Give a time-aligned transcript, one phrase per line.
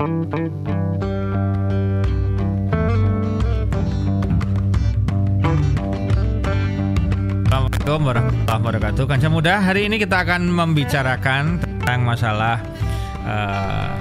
[0.00, 0.32] Assalamualaikum
[8.08, 9.04] warahmatullahi wabarakatuh.
[9.04, 12.64] Kanca muda, hari ini kita akan membicarakan tentang masalah
[13.28, 13.92] uh,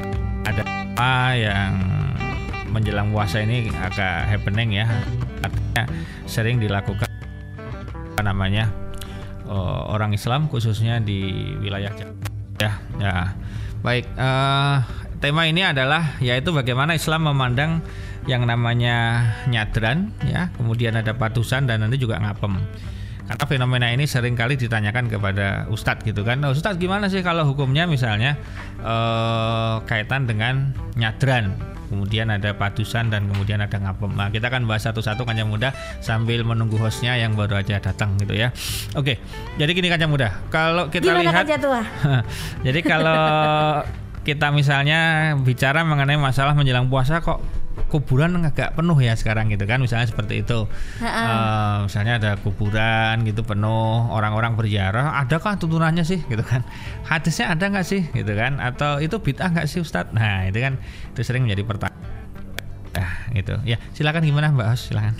[0.47, 1.75] ada apa yang
[2.71, 4.87] menjelang puasa ini agak happening ya.
[5.43, 5.83] Artinya
[6.23, 7.11] sering dilakukan
[8.15, 8.71] apa namanya
[9.51, 12.15] uh, orang Islam khususnya di wilayah Jawa.
[12.55, 13.35] Ya, ya.
[13.83, 14.79] Baik, uh,
[15.19, 17.83] tema ini adalah yaitu bagaimana Islam memandang
[18.27, 22.59] yang namanya nyadran ya, kemudian ada patusan dan nanti juga ngapem.
[23.29, 26.41] Karena fenomena ini sering kali ditanyakan kepada ustadz gitu kan.
[26.41, 28.33] Nah, ustadz gimana sih kalau hukumnya misalnya
[28.81, 31.53] eh, kaitan dengan nyadran?
[31.89, 34.13] Kemudian ada patusan dan kemudian ada ngapem.
[34.13, 35.73] Nah kita akan bahas satu-satu kancah muda
[36.05, 38.53] sambil menunggu hostnya yang baru aja datang gitu ya.
[38.93, 39.17] Oke
[39.57, 40.29] jadi gini kancah muda.
[40.53, 41.81] Kalau kita Gimana lihat tua?
[42.65, 43.81] jadi kalau
[44.27, 47.39] kita misalnya bicara mengenai masalah menjelang puasa kok
[47.87, 50.67] kuburan agak penuh ya sekarang gitu kan misalnya seperti itu
[51.01, 56.61] uh, misalnya ada kuburan gitu penuh orang-orang berziarah adakah tuntunannya sih gitu kan
[57.07, 60.75] hadisnya ada nggak sih gitu kan atau itu bid'ah nggak sih Ustadz nah itu kan
[61.15, 62.19] itu sering menjadi pertanyaan
[62.97, 63.53] Ah, gitu.
[63.69, 64.89] Ya, silakan gimana Mbak Os?
[64.89, 65.13] Silakan.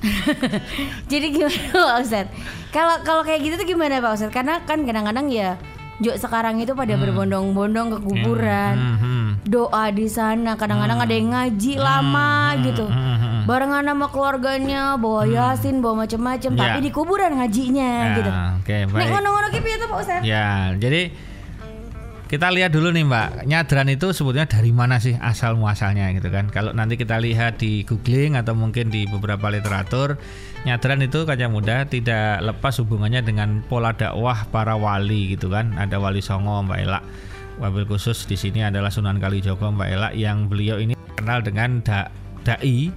[1.12, 2.34] Jadi gimana Pak Ustadz?
[2.74, 4.34] Kalau kalau kayak gitu tuh gimana Pak Ustadz?
[4.34, 5.54] Karena kan kadang-kadang ya
[6.00, 7.04] Jok sekarang itu pada hmm.
[7.04, 8.76] berbondong-bondong ke kuburan.
[8.80, 9.28] Hmm, hmm, hmm.
[9.44, 11.06] Doa di sana, kadang-kadang hmm.
[11.06, 11.84] ada yang ngaji hmm.
[11.84, 12.60] lama hmm.
[12.72, 12.86] gitu.
[12.88, 13.04] Hmm.
[13.04, 13.42] hmm, hmm.
[13.44, 15.34] Barengan sama keluarganya, bawa hmm.
[15.36, 16.60] yasin, bawa macam-macam, ya.
[16.60, 18.32] tapi di kuburan ngajinya ya, gitu.
[18.32, 19.00] Oke, okay, baik.
[19.04, 20.24] Nek ngono-ngono itu Pak Ustadz?
[20.24, 21.02] Ya, jadi
[22.30, 26.54] kita lihat dulu nih Mbak, nyadran itu sebetulnya dari mana sih asal muasalnya gitu kan?
[26.54, 30.22] Kalau nanti kita lihat di googling atau mungkin di beberapa literatur,
[30.68, 35.76] nyadran itu kaca muda tidak lepas hubungannya dengan pola dakwah para wali gitu kan?
[35.80, 37.00] Ada wali Songo Mbak Ela,
[37.60, 42.12] wabil khusus di sini adalah Sunan Kalijogo Mbak Ela yang beliau ini kenal dengan da
[42.44, 42.92] dai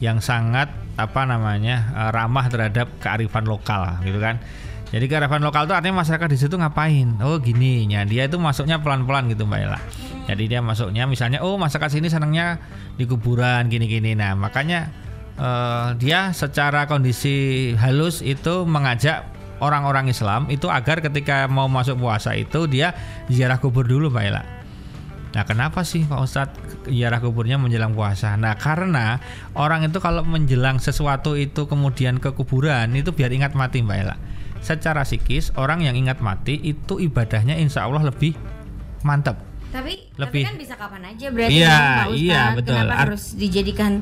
[0.00, 4.40] yang sangat apa namanya eh, ramah terhadap kearifan lokal gitu kan
[4.86, 7.18] jadi kearifan lokal itu artinya masyarakat di situ ngapain?
[7.18, 9.80] Oh gini, ya dia itu masuknya pelan-pelan gitu Mbak Ella.
[10.30, 12.62] Jadi dia masuknya misalnya, oh masyarakat sini senangnya
[12.94, 14.14] di kuburan gini-gini.
[14.14, 14.94] Nah makanya
[15.40, 19.24] uh, dia secara kondisi halus itu mengajak
[19.60, 22.92] orang-orang Islam itu agar ketika mau masuk puasa itu dia
[23.32, 24.42] ziarah kubur dulu Mbak Ella.
[25.36, 28.36] Nah kenapa sih Pak Ustadz ziarah kuburnya menjelang puasa?
[28.40, 29.20] Nah karena
[29.52, 34.16] orang itu kalau menjelang sesuatu itu kemudian ke kuburan itu biar ingat mati Mbak Ella
[34.66, 38.34] secara psikis orang yang ingat mati itu ibadahnya insya Allah lebih
[39.06, 39.45] mantap.
[39.74, 42.22] Tapi lebih tapi kan bisa kapan aja berarti iya, Pak Ustadz.
[42.22, 42.74] Iya, betul.
[42.76, 43.92] Kenapa Ar harus dijadikan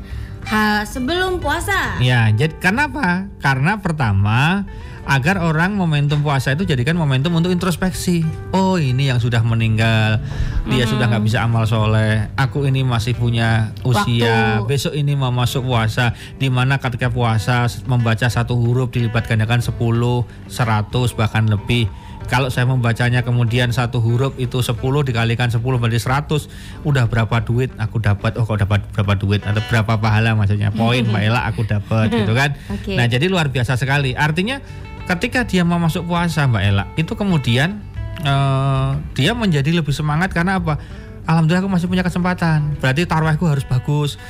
[0.44, 1.98] hal sebelum puasa?
[2.04, 3.26] Ya, jadi kenapa?
[3.40, 4.68] Karena pertama
[5.04, 8.24] agar orang momentum puasa itu jadikan momentum untuk introspeksi.
[8.56, 10.20] Oh ini yang sudah meninggal,
[10.68, 10.92] dia hmm.
[10.96, 12.32] sudah nggak bisa amal soleh.
[12.40, 14.64] Aku ini masih punya usia.
[14.64, 14.68] Waktu.
[14.68, 19.76] Besok ini mau masuk puasa, di mana ketika puasa membaca satu huruf dilipat gandakan 10,
[19.76, 21.88] 100 bahkan lebih.
[22.24, 27.70] Kalau saya membacanya kemudian satu huruf itu 10 dikalikan 10 berarti 100 Udah berapa duit?
[27.76, 28.34] Aku dapat.
[28.40, 29.44] Oh kok dapat berapa duit?
[29.44, 30.72] Atau berapa pahala maksudnya?
[30.72, 32.56] Poin Mbak Ella aku dapat gitu kan?
[32.74, 32.96] Okay.
[32.98, 34.16] Nah jadi luar biasa sekali.
[34.18, 34.58] Artinya
[35.06, 37.80] ketika dia mau masuk puasa Mbak Ella itu kemudian
[38.24, 40.80] uh, dia menjadi lebih semangat karena apa?
[41.24, 42.76] Alhamdulillah aku masih punya kesempatan.
[42.82, 44.20] Berarti tarawihku harus bagus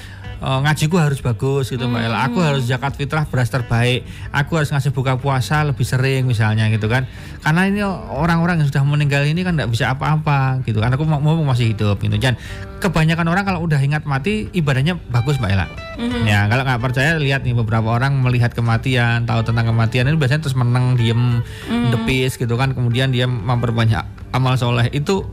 [0.44, 2.19] uh, ngajiku harus bagus gitu Mbak Ella.
[2.28, 2.49] Aku hmm.
[2.53, 4.05] harus zakat fitrah beras terbaik.
[4.31, 7.09] Aku harus ngasih buka puasa lebih sering misalnya gitu kan.
[7.41, 7.81] Karena ini
[8.12, 10.93] orang-orang yang sudah meninggal ini kan tidak bisa apa-apa gitu kan.
[10.93, 12.21] Aku mau, mau masih hidup gitu.
[12.21, 12.37] Dan
[12.84, 15.66] kebanyakan orang kalau udah ingat mati ibadahnya bagus Mbak Ella.
[15.97, 16.22] Mm-hmm.
[16.28, 20.44] Ya kalau nggak percaya lihat nih beberapa orang melihat kematian, tahu tentang kematian ini biasanya
[20.44, 21.91] terus menang, diem, mm-hmm.
[21.97, 22.76] depis gitu kan.
[22.76, 24.05] Kemudian dia memperbanyak
[24.37, 25.25] amal soleh itu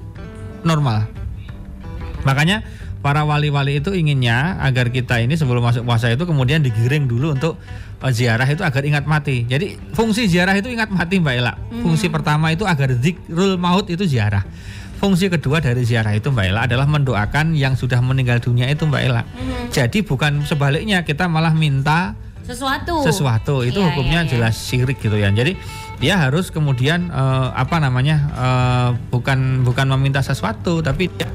[0.64, 1.10] normal.
[2.22, 2.62] Makanya
[3.02, 7.58] para wali-wali itu inginnya agar kita ini sebelum masuk puasa itu kemudian digiring dulu untuk
[8.00, 9.44] uh, ziarah itu agar ingat mati.
[9.50, 11.54] Jadi fungsi ziarah itu ingat mati Mbak Ella.
[11.58, 11.82] Hmm.
[11.82, 14.46] Fungsi pertama itu agar zikrul maut itu ziarah.
[15.02, 19.02] Fungsi kedua dari ziarah itu Mbak Ella adalah mendoakan yang sudah meninggal dunia itu Mbak
[19.02, 19.26] Ella.
[19.26, 19.74] Hmm.
[19.74, 22.14] Jadi bukan sebaliknya kita malah minta
[22.46, 23.02] sesuatu.
[23.02, 24.32] Sesuatu itu ya, hukumnya ya, ya.
[24.38, 25.34] jelas syirik gitu ya.
[25.34, 25.58] Jadi
[26.02, 31.30] dia harus kemudian uh, apa namanya uh, bukan bukan meminta sesuatu tapi dia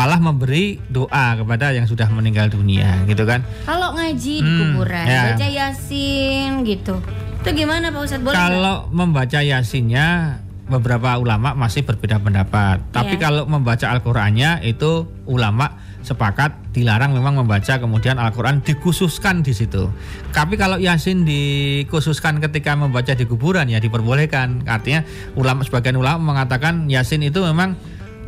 [0.00, 5.04] malah memberi doa kepada yang sudah meninggal dunia gitu kan kalau ngaji di hmm, kuburan
[5.04, 5.36] ya.
[5.36, 6.96] baca yasin gitu
[7.44, 8.96] itu gimana Pak Ustadz boleh kalau gak?
[8.96, 10.40] membaca yasinnya
[10.72, 13.28] beberapa ulama masih berbeda pendapat tapi ya.
[13.28, 19.92] kalau membaca Al-Qur'annya itu ulama sepakat dilarang memang membaca kemudian Al-Qur'an dikhususkan di situ.
[20.32, 24.64] Tapi kalau Yasin dikhususkan ketika membaca di kuburan ya diperbolehkan.
[24.64, 25.04] Artinya
[25.36, 27.76] ulama sebagian ulama mengatakan Yasin itu memang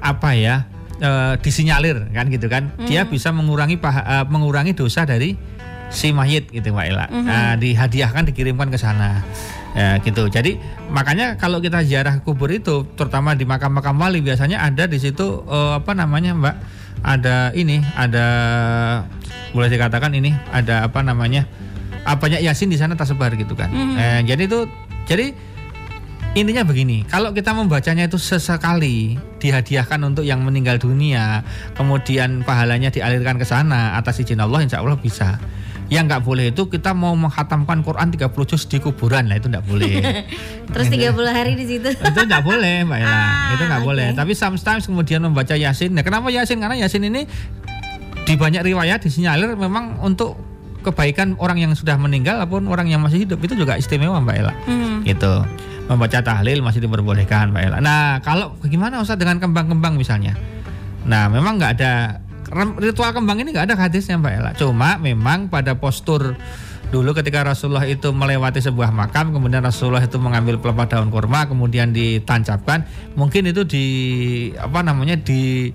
[0.04, 0.68] apa ya?
[1.02, 2.70] Uh, disinyalir kan gitu kan?
[2.78, 2.86] Hmm.
[2.86, 5.34] dia bisa mengurangi paha- uh, mengurangi dosa dari
[5.92, 7.28] si mayit gitu Mbak Ela Hmm.
[7.28, 9.20] Nah, dihadiahkan dikirimkan ke sana.
[9.72, 10.28] Ya gitu.
[10.28, 15.44] Jadi makanya kalau kita ziarah kubur itu terutama di makam-makam wali biasanya ada di situ
[15.44, 16.56] uh, apa namanya Mbak?
[17.02, 18.26] Ada ini ada
[19.52, 21.48] boleh dikatakan ini ada apa namanya
[22.04, 23.72] banyak yasin di sana tersebar gitu kan.
[23.72, 24.68] Eh, jadi itu
[25.08, 25.32] jadi
[26.32, 31.44] Intinya begini, kalau kita membacanya itu sesekali dihadiahkan untuk yang meninggal dunia,
[31.76, 35.36] kemudian pahalanya dialirkan ke sana atas izin Allah, insya Allah bisa.
[35.92, 39.66] Yang nggak boleh itu kita mau menghatamkan Quran 30 juz di kuburan, lah itu nggak
[39.68, 40.24] boleh.
[40.72, 41.88] Terus 30 hari di situ.
[41.92, 43.12] itu nggak boleh, Mbak Ella.
[43.12, 43.88] Ah, itu nggak oke.
[43.92, 44.06] boleh.
[44.16, 45.92] Tapi sometimes kemudian membaca Yasin.
[45.92, 46.64] Nah, kenapa Yasin?
[46.64, 47.28] Karena Yasin ini
[48.24, 50.40] di banyak riwayat disinyalir memang untuk
[50.80, 54.52] kebaikan orang yang sudah meninggal ataupun orang yang masih hidup itu juga istimewa, Mbak Ella
[54.64, 55.04] Hmm.
[55.04, 55.44] gitu
[55.92, 57.78] membaca tahlil masih diperbolehkan Mbak Ella.
[57.84, 60.34] Nah kalau bagaimana Ustaz dengan kembang-kembang misalnya?
[61.04, 62.22] Nah memang nggak ada
[62.80, 66.36] ritual kembang ini nggak ada hadisnya Mbak Ella cuma memang pada postur
[66.92, 71.96] dulu ketika Rasulullah itu melewati sebuah makam kemudian Rasulullah itu mengambil pelepah daun kurma kemudian
[71.96, 72.84] ditancapkan
[73.16, 73.86] mungkin itu di
[74.60, 75.72] apa namanya di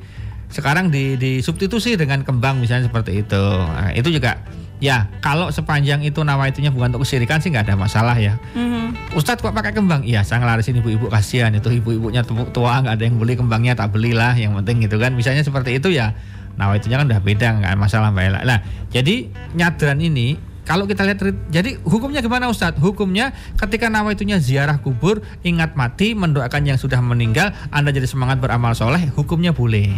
[0.47, 3.43] sekarang di disubstitusi dengan kembang misalnya seperti itu.
[3.67, 4.39] Nah, itu juga
[4.77, 9.15] ya kalau sepanjang itu nawaitunya bukan untuk kesirikan sih nggak ada masalah ya Mhm.
[9.17, 10.03] Ustadz kok pakai kembang?
[10.03, 13.91] Iya, saya ngelarisin ibu-ibu kasihan itu ibu-ibunya tu- tua nggak ada yang beli kembangnya tak
[13.91, 15.11] belilah yang penting gitu kan.
[15.11, 16.13] Misalnya seperti itu ya.
[16.55, 18.39] Nah itunya kan udah beda nggak masalah Mbak Ella.
[18.43, 18.59] Nah
[18.91, 22.79] jadi nyadran ini kalau kita lihat jadi hukumnya gimana Ustadz?
[22.79, 28.75] Hukumnya ketika nawaitunya ziarah kubur, ingat mati, mendoakan yang sudah meninggal, Anda jadi semangat beramal
[28.75, 29.91] soleh, hukumnya boleh.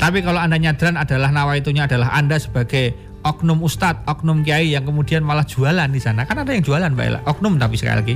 [0.00, 5.22] Tapi kalau Anda nyadran adalah nawaitunya adalah Anda sebagai oknum ustadz, oknum kiai yang kemudian
[5.22, 6.26] malah jualan di sana.
[6.26, 8.14] Kan ada yang jualan Mbak Ella, oknum tapi sekali lagi.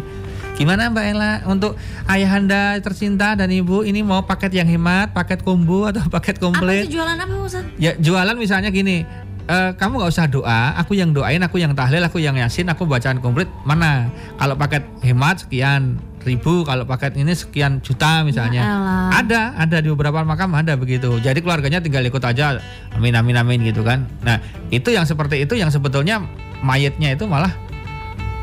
[0.56, 1.76] Gimana Mbak Ella untuk
[2.08, 6.88] ayahanda tercinta dan ibu ini mau paket yang hemat, paket combo atau paket Apa komplit?
[6.88, 7.64] itu jualan apa Ustaz?
[7.76, 9.04] Ya jualan misalnya gini,
[9.46, 12.88] eh, kamu nggak usah doa, aku yang doain, aku yang tahlil, aku yang yasin, aku
[12.88, 14.08] bacaan komplit mana?
[14.40, 18.60] Kalau paket hemat sekian ribu, kalau paket ini sekian juta misalnya.
[18.60, 19.08] Ya elah.
[19.14, 21.22] ada, ada di beberapa makam ada begitu.
[21.22, 22.58] Jadi keluarganya tinggal ikut aja,
[22.92, 24.04] amin amin amin gitu kan.
[24.26, 26.20] Nah itu yang seperti itu yang sebetulnya
[26.60, 27.54] mayatnya itu malah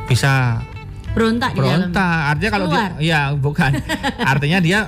[0.08, 0.64] bisa
[1.14, 1.94] Berontak di dalam.
[1.94, 2.20] berontak.
[2.34, 3.72] Artinya kalau dia, ya bukan.
[4.34, 4.80] Artinya dia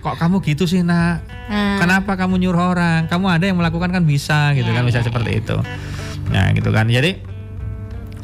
[0.00, 1.20] kok kamu gitu sih nak?
[1.52, 3.04] Nah, Kenapa kamu nyuruh orang?
[3.12, 5.56] Kamu ada yang melakukan kan bisa gitu Ya, kan bisa ya, seperti itu.
[6.32, 6.88] Nah, gitu kan.
[6.88, 7.20] Jadi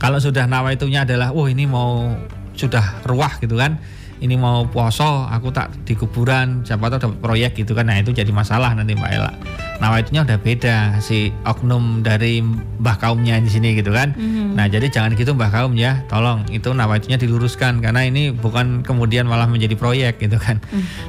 [0.00, 2.16] kalau sudah nawaitunya adalah wah ini mau
[2.56, 3.76] sudah ruah gitu kan.
[4.22, 7.90] Ini mau poso, aku tak di kuburan, siapa tahu dapat proyek gitu kan.
[7.90, 9.34] Nah, itu jadi masalah nanti Mbak Ella.
[9.80, 14.12] Nawaitunya udah beda si oknum dari mbah kaumnya di sini gitu kan.
[14.14, 14.54] Mhm.
[14.58, 16.04] Nah, jadi jangan gitu mbah kaum ya.
[16.06, 20.60] Tolong itu nawaitunya diluruskan karena ini bukan kemudian malah menjadi proyek gitu kan.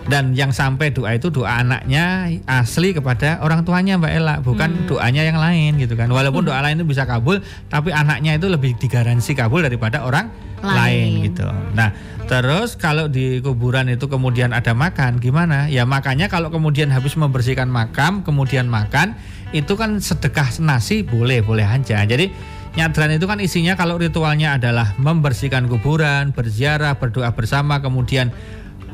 [0.07, 5.21] Dan yang sampai doa itu doa anaknya asli kepada orang tuanya Mbak Ella, bukan doanya
[5.25, 6.09] yang lain gitu kan.
[6.09, 10.29] Walaupun doa lain itu bisa kabul, tapi anaknya itu lebih digaransi kabul daripada orang
[10.63, 11.27] lain, Lain.
[11.27, 11.43] gitu.
[11.75, 11.91] Nah,
[12.31, 15.67] terus kalau di kuburan itu kemudian ada makan, gimana?
[15.67, 19.15] Ya makanya kalau kemudian habis membersihkan makam, kemudian makan,
[19.55, 22.03] itu kan sedekah nasi boleh, boleh aja.
[22.03, 22.29] Jadi
[22.73, 28.33] nyadran itu kan isinya kalau ritualnya adalah membersihkan kuburan, berziarah, berdoa bersama, kemudian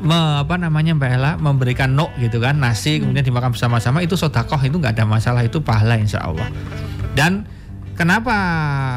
[0.00, 4.58] me- apa namanya Mbak Ella memberikan nok gitu kan nasi kemudian dimakan bersama-sama itu sodakoh
[4.64, 6.48] itu nggak ada masalah itu pahala insya Allah
[7.12, 7.44] dan
[8.00, 8.32] kenapa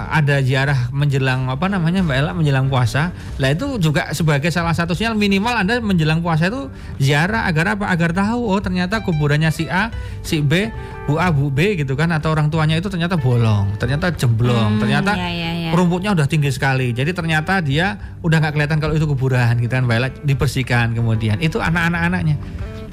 [0.08, 4.96] ada ziarah menjelang apa namanya Mbak Ella menjelang puasa lah itu juga sebagai salah satu
[4.96, 6.72] sinyal minimal anda menjelang puasa itu
[7.04, 9.92] ziarah agar apa agar tahu oh ternyata kuburannya si A
[10.24, 10.72] si B
[11.04, 14.80] Bu A Bu B gitu kan atau orang tuanya itu ternyata bolong ternyata jemblong Hmm,
[14.80, 15.72] ternyata ya, ya, ya.
[15.76, 16.96] rumputnya udah tinggi sekali.
[16.96, 21.42] Jadi ternyata dia udah nggak kelihatan kalau itu kuburan gitu kan, Mbak Ella, dibersihkan kemudian.
[21.44, 22.36] Itu anak-anak-anaknya.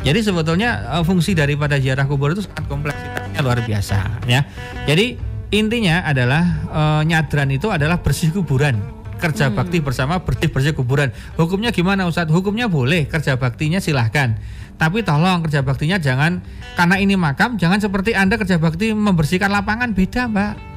[0.00, 4.40] Jadi sebetulnya eh, fungsi daripada ziarah kubur itu sangat kompleksitasnya luar biasa ya.
[4.88, 8.78] Jadi intinya adalah eh, nyadran itu adalah bersih kuburan.
[9.20, 11.12] Kerja bakti bersama bersih-bersih kuburan.
[11.36, 12.32] Hukumnya gimana Ustadz?
[12.32, 14.40] Hukumnya boleh, kerja baktinya silahkan.
[14.80, 16.40] Tapi tolong kerja baktinya jangan
[16.72, 20.69] karena ini makam, jangan seperti Anda kerja bakti membersihkan lapangan beda, Mbak.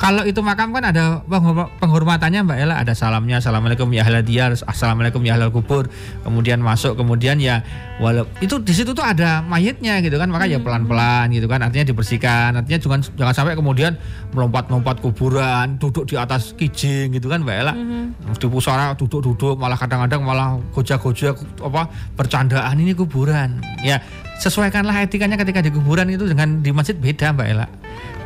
[0.00, 4.56] Kalau itu makam kan ada penghor- penghormatannya Mbak Ella, ada salamnya, assalamualaikum ya ahlal diyar,
[4.56, 5.92] assalamualaikum ya ahlal kubur,
[6.24, 7.60] kemudian masuk, kemudian ya
[8.00, 11.84] walau itu di situ tuh ada mayitnya gitu kan, maka ya pelan-pelan gitu kan, artinya
[11.84, 14.00] dibersihkan, artinya jangan jangan sampai kemudian
[14.32, 17.76] melompat-lompat kuburan, duduk di atas kijing gitu kan Mbak Ella,
[18.24, 24.00] di pusara duduk-duduk, malah kadang-kadang malah gojek-gojek apa bercandaan ini kuburan, ya
[24.40, 27.68] sesuaikanlah etikanya ketika di kuburan itu dengan di masjid beda Mbak Ella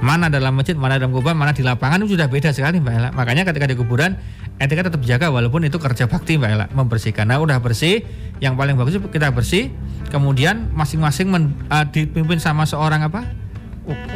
[0.04, 3.08] mana dalam masjid, mana dalam kuburan, mana di lapangan itu sudah beda sekali Mbak Ella.
[3.16, 4.20] Makanya ketika di kuburan
[4.60, 7.24] etika tetap jaga walaupun itu kerja bakti Mbak Ella membersihkan.
[7.24, 8.04] Nah udah bersih,
[8.38, 9.72] yang paling bagus kita bersih,
[10.12, 11.32] kemudian masing-masing
[11.72, 13.24] uh, dipimpin sama seorang apa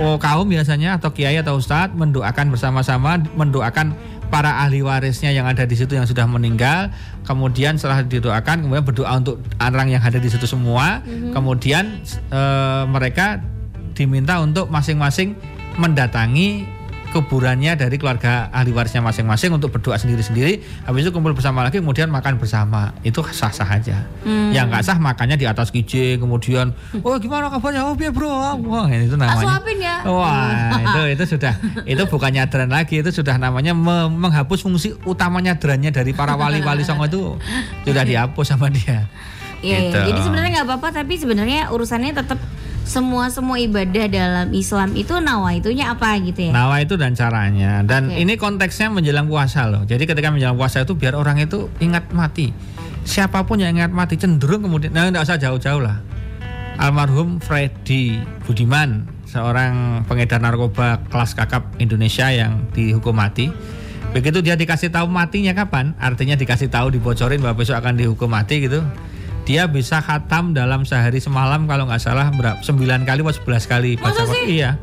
[0.01, 3.97] oh, kaum biasanya atau kiai atau ustadz mendoakan bersama-sama mendoakan
[4.29, 6.93] para ahli warisnya yang ada di situ yang sudah meninggal
[7.25, 11.33] kemudian setelah didoakan kemudian berdoa untuk orang yang ada di situ semua mm-hmm.
[11.33, 11.85] kemudian
[12.31, 13.41] uh, mereka
[13.97, 15.35] diminta untuk masing-masing
[15.81, 16.78] mendatangi
[17.11, 20.61] kuburannya dari keluarga ahli warisnya masing-masing untuk berdoa sendiri-sendiri.
[20.85, 22.93] Habis itu kumpul bersama lagi, kemudian makan bersama.
[23.01, 24.05] Itu sah-sah aja.
[24.23, 24.53] Hmm.
[24.53, 27.89] Yang nggak sah makannya di atas kijing, kemudian, oh gimana kabarnya?
[27.89, 28.61] Oh biar bro.
[28.69, 29.61] Wah itu namanya.
[29.79, 29.97] ya.
[30.05, 35.41] Wah itu itu sudah itu bukan nyadran lagi, itu sudah namanya me menghapus fungsi utama
[35.41, 37.23] nyadrannya dari para wali-wali songo itu
[37.89, 39.09] sudah dihapus sama dia.
[39.59, 39.99] Iya, gitu.
[40.15, 42.39] jadi sebenarnya nggak apa-apa, tapi sebenarnya urusannya tetap
[42.89, 46.53] semua semua ibadah dalam Islam itu nawa itunya apa gitu ya?
[46.57, 47.85] Nawa itu dan caranya.
[47.85, 48.25] Dan okay.
[48.25, 49.85] ini konteksnya menjelang puasa loh.
[49.85, 52.57] Jadi ketika menjelang puasa itu biar orang itu ingat mati.
[53.05, 56.01] Siapa pun yang ingat mati cenderung kemudian nah enggak usah jauh-jauh lah.
[56.81, 63.53] Almarhum Freddy Budiman, seorang pengedar narkoba kelas kakap Indonesia yang dihukum mati.
[64.17, 68.65] Begitu dia dikasih tahu matinya kapan, artinya dikasih tahu dibocorin bahwa besok akan dihukum mati
[68.65, 68.81] gitu
[69.49, 73.91] dia bisa khatam dalam sehari semalam kalau nggak salah berapa 9 kali atau 11 kali
[73.97, 74.61] baca sih?
[74.61, 74.77] iya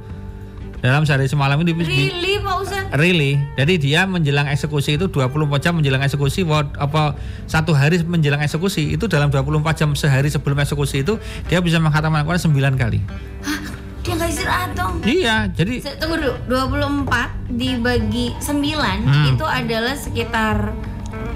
[0.81, 5.77] dalam sehari semalam ini really Pak Ustaz really jadi dia menjelang eksekusi itu 24 jam
[5.77, 6.41] menjelang eksekusi
[6.81, 7.13] apa
[7.45, 12.25] satu hari menjelang eksekusi itu dalam 24 jam sehari sebelum eksekusi itu dia bisa menghatamkan
[12.25, 13.05] Al-Quran 9 kali
[13.45, 13.61] Hah?
[14.01, 16.17] dia nggak istirahat dong iya jadi tunggu
[16.49, 19.25] dulu 24 dibagi 9 hmm.
[19.37, 20.73] itu adalah sekitar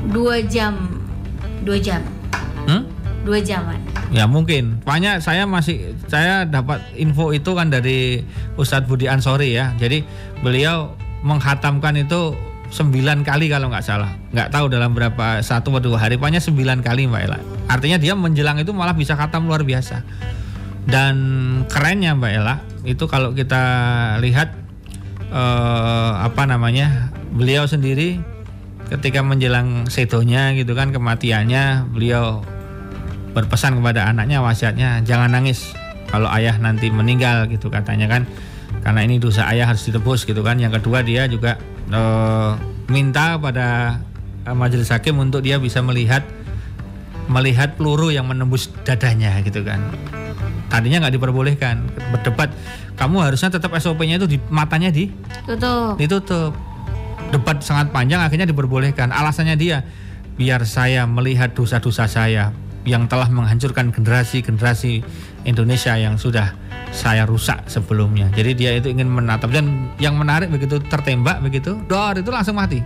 [0.10, 0.18] 2
[0.50, 0.74] jam
[1.62, 2.02] 2 jam?
[3.24, 3.80] Dua jaman.
[4.10, 4.82] Ya mungkin.
[4.84, 8.24] Banyak saya masih saya dapat info itu kan dari
[8.58, 9.76] Ustadz Budi Ansori ya.
[9.78, 10.02] Jadi
[10.42, 12.34] beliau menghatamkan itu
[12.70, 14.14] sembilan kali kalau nggak salah.
[14.34, 16.18] Nggak tahu dalam berapa satu atau dua hari.
[16.18, 17.40] Pokoknya sembilan kali mbak Ella.
[17.70, 20.02] Artinya dia menjelang itu malah bisa khatam luar biasa.
[20.90, 21.16] Dan
[21.70, 22.56] kerennya mbak Ella
[22.88, 23.62] itu kalau kita
[24.24, 24.56] lihat
[25.30, 28.18] eh, apa namanya beliau sendiri
[28.90, 32.42] ketika menjelang sedonya gitu kan kematiannya beliau
[33.40, 35.72] berpesan kepada anaknya wasiatnya jangan nangis
[36.10, 38.26] kalau ayah nanti meninggal gitu katanya kan.
[38.82, 40.58] Karena ini dosa ayah harus ditebus gitu kan.
[40.58, 42.02] Yang kedua dia juga e,
[42.90, 44.02] minta pada
[44.44, 46.26] e, majelis hakim untuk dia bisa melihat
[47.30, 49.80] melihat peluru yang menembus dadanya gitu kan.
[50.70, 52.50] Tadinya nggak diperbolehkan berdebat.
[52.98, 55.14] Kamu harusnya tetap SOP-nya itu di matanya di
[55.46, 55.96] tutup.
[55.96, 56.52] ditutup.
[57.30, 59.14] Debat sangat panjang akhirnya diperbolehkan.
[59.14, 59.86] Alasannya dia
[60.40, 62.50] biar saya melihat dosa-dosa saya
[62.90, 65.06] yang telah menghancurkan generasi-generasi
[65.46, 66.58] Indonesia yang sudah
[66.90, 68.34] saya rusak sebelumnya.
[68.34, 72.82] Jadi dia itu ingin menatap dan yang menarik begitu tertembak begitu, dor itu langsung mati.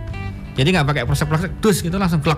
[0.54, 2.36] Jadi nggak pakai proses-proses dus gitu langsung klek.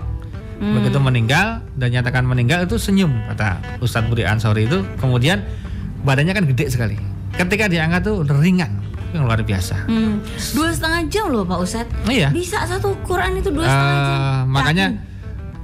[0.56, 0.78] Hmm.
[0.80, 4.80] Begitu meninggal dan nyatakan meninggal itu senyum kata Ustadz Budi Ansori itu.
[5.02, 5.42] Kemudian
[6.06, 6.96] badannya kan gede sekali.
[7.36, 8.80] Ketika diangkat tuh ringan
[9.12, 9.90] yang luar biasa.
[9.90, 10.22] Hmm.
[10.54, 12.08] Dua setengah jam loh Pak Ustadz.
[12.08, 12.30] Iya.
[12.30, 14.16] Bisa satu Quran itu dua setengah jam.
[14.16, 14.86] Uh, makanya.
[14.94, 15.15] Yakin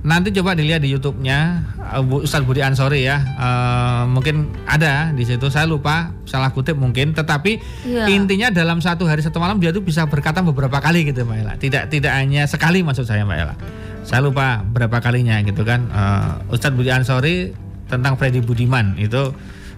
[0.02, 3.22] nanti coba dilihat di YouTube-nya uh, Ustadz Budi Ansori ya.
[3.38, 5.46] Uh, mungkin ada di situ.
[5.48, 7.14] Saya lupa salah kutip mungkin.
[7.14, 7.52] Tetapi
[7.86, 8.10] ya.
[8.10, 11.54] intinya dalam satu hari satu malam dia tuh bisa berkata beberapa kali gitu Mbak Ella.
[11.54, 13.54] Tidak tidak hanya sekali maksud saya Mbak Ella.
[14.02, 15.86] Saya lupa berapa kalinya gitu kan.
[15.94, 17.54] Uh, Ustadz Budi Ansori
[17.86, 19.30] tentang Freddy Budiman itu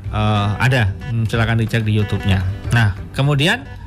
[0.09, 0.97] uh, ada.
[1.13, 2.41] Hmm, silakan dicek di YouTube-nya.
[2.73, 3.84] Nah kemudian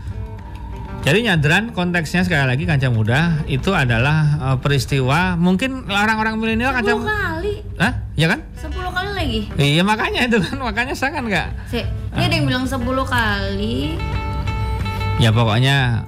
[1.08, 7.00] jadi nyadran konteksnya sekali lagi kancah muda itu adalah uh, peristiwa mungkin orang-orang milenial kancah
[7.00, 7.64] kali.
[7.80, 8.04] Hah?
[8.20, 8.44] Ya kan?
[8.60, 9.40] 10 kali lagi.
[9.56, 11.56] Iya makanya itu kan makanya saya kan enggak.
[11.72, 12.28] Ini uh.
[12.28, 12.76] ada yang bilang 10
[13.08, 13.96] kali.
[15.24, 16.04] Ya pokoknya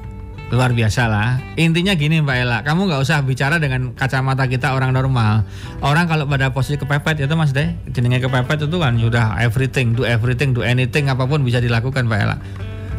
[0.51, 1.39] luar biasa lah.
[1.56, 5.48] Intinya gini Mbak Ella, kamu nggak usah bicara dengan kacamata kita orang normal.
[5.79, 10.03] Orang kalau pada posisi kepepet itu Mas Deh, jenenge kepepet itu kan sudah everything, do
[10.03, 12.38] everything, do anything apa pun bisa dilakukan Mbak Ella.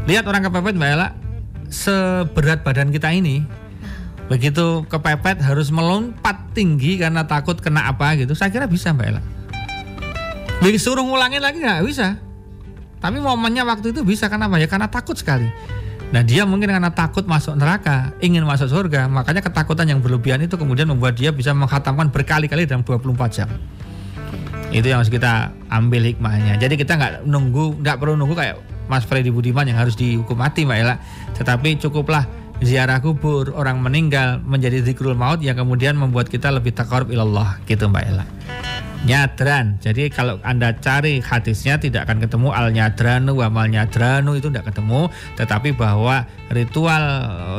[0.08, 1.08] Lihat orang kepepet Mbak Ella,
[1.70, 3.46] seberat badan kita ini
[4.30, 9.22] begitu kepepet harus melompat tinggi karena takut kena apa gitu saya kira bisa mbak Ella.
[10.60, 11.82] Disuruh ngulangin lagi nggak?
[11.82, 12.20] Bisa.
[13.00, 14.60] Tapi momennya waktu itu bisa karena apa?
[14.60, 15.48] Ya karena takut sekali.
[16.10, 20.58] Nah dia mungkin karena takut masuk neraka, ingin masuk surga, makanya ketakutan yang berlebihan itu
[20.58, 23.48] kemudian membuat dia bisa menghatamkan berkali-kali dalam 24 jam.
[24.68, 26.60] Itu yang harus kita ambil hikmahnya.
[26.60, 28.58] Jadi kita nggak nunggu, nggak perlu nunggu kayak
[28.90, 30.98] Mas Freddy Budiman yang harus dihukum mati Mbak Ella.
[31.38, 32.26] Tetapi cukuplah
[32.58, 37.86] ziarah kubur orang meninggal menjadi zikrul maut yang kemudian membuat kita lebih takarub ilallah gitu
[37.86, 38.26] Mbak Ella.
[39.00, 39.80] Nyadran.
[39.80, 44.74] Jadi kalau Anda cari hadisnya tidak akan ketemu al nyadranu wa mal nyadranu itu tidak
[44.74, 45.08] ketemu,
[45.40, 47.04] tetapi bahwa ritual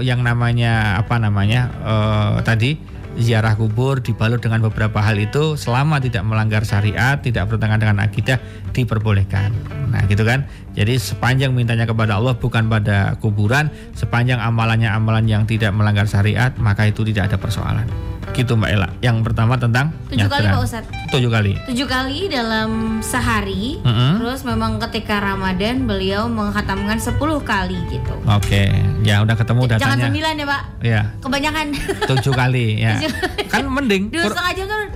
[0.05, 2.77] yang namanya apa namanya uh, tadi
[3.17, 8.37] ziarah kubur dibalut dengan beberapa hal itu selama tidak melanggar syariat, tidak bertentangan dengan akidah
[8.71, 9.51] diperbolehkan.
[9.91, 10.47] Nah, gitu kan.
[10.71, 16.55] Jadi sepanjang mintanya kepada Allah bukan pada kuburan, sepanjang amalannya amalan yang tidak melanggar syariat,
[16.55, 17.87] maka itu tidak ada persoalan.
[18.31, 18.89] Gitu Mbak Ella.
[19.03, 20.87] Yang pertama tentang tujuh kali Pak Ustadz.
[21.11, 21.51] Tujuh kali.
[21.67, 23.83] Tujuh kali dalam sehari.
[23.83, 24.11] Mm -hmm.
[24.23, 28.15] Terus memang ketika Ramadan beliau menghatamkan sepuluh kali gitu.
[28.23, 28.71] Oke,
[29.03, 29.83] ya udah ketemu datanya.
[29.83, 30.61] Jangan sembilan ya Pak.
[30.79, 31.01] Iya.
[31.19, 31.65] Kebanyakan.
[32.07, 32.95] Tujuh kali ya.
[33.51, 34.07] kan mending.
[34.07, 34.87] Dua setengah jam kan.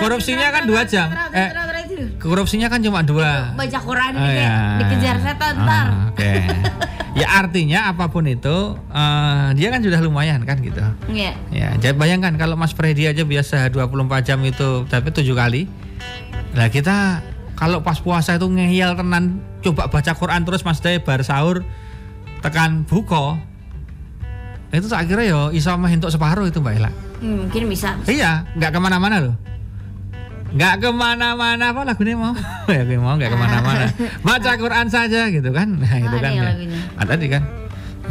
[0.00, 1.12] korupsinya kan dua jam.
[1.36, 1.52] Eh,
[2.20, 3.54] korupsinya kan cuma dua.
[3.56, 4.80] Baca Quran oh, ya.
[4.82, 5.86] dikejar setan ntar.
[5.88, 6.32] Ah, oke.
[7.20, 10.80] ya artinya apa pun itu uh, dia kan sudah lumayan kan gitu.
[11.10, 11.32] Iya.
[11.50, 15.66] Ya, jadi bayangkan kalau Mas Freddy aja biasa 24 jam itu tapi tujuh kali.
[16.54, 17.22] Nah, kita
[17.58, 21.60] kalau pas puasa itu ngeyel tenan coba baca Quran terus Mas Day bar sahur
[22.40, 23.36] tekan buko
[24.70, 26.90] itu tak kira yo iso untuk separuh itu Mbak Ella.
[27.20, 28.00] Hmm, mungkin bisa.
[28.08, 29.34] Iya, nggak ke mana-mana loh
[30.50, 32.34] nggak ke mana-mana apa lagunya mau?
[32.70, 33.86] Ya mau nggak ke mana-mana.
[34.26, 35.78] Baca Quran saja gitu kan?
[35.78, 36.50] Nah itu kan ya.
[36.98, 37.42] ada tadi kan.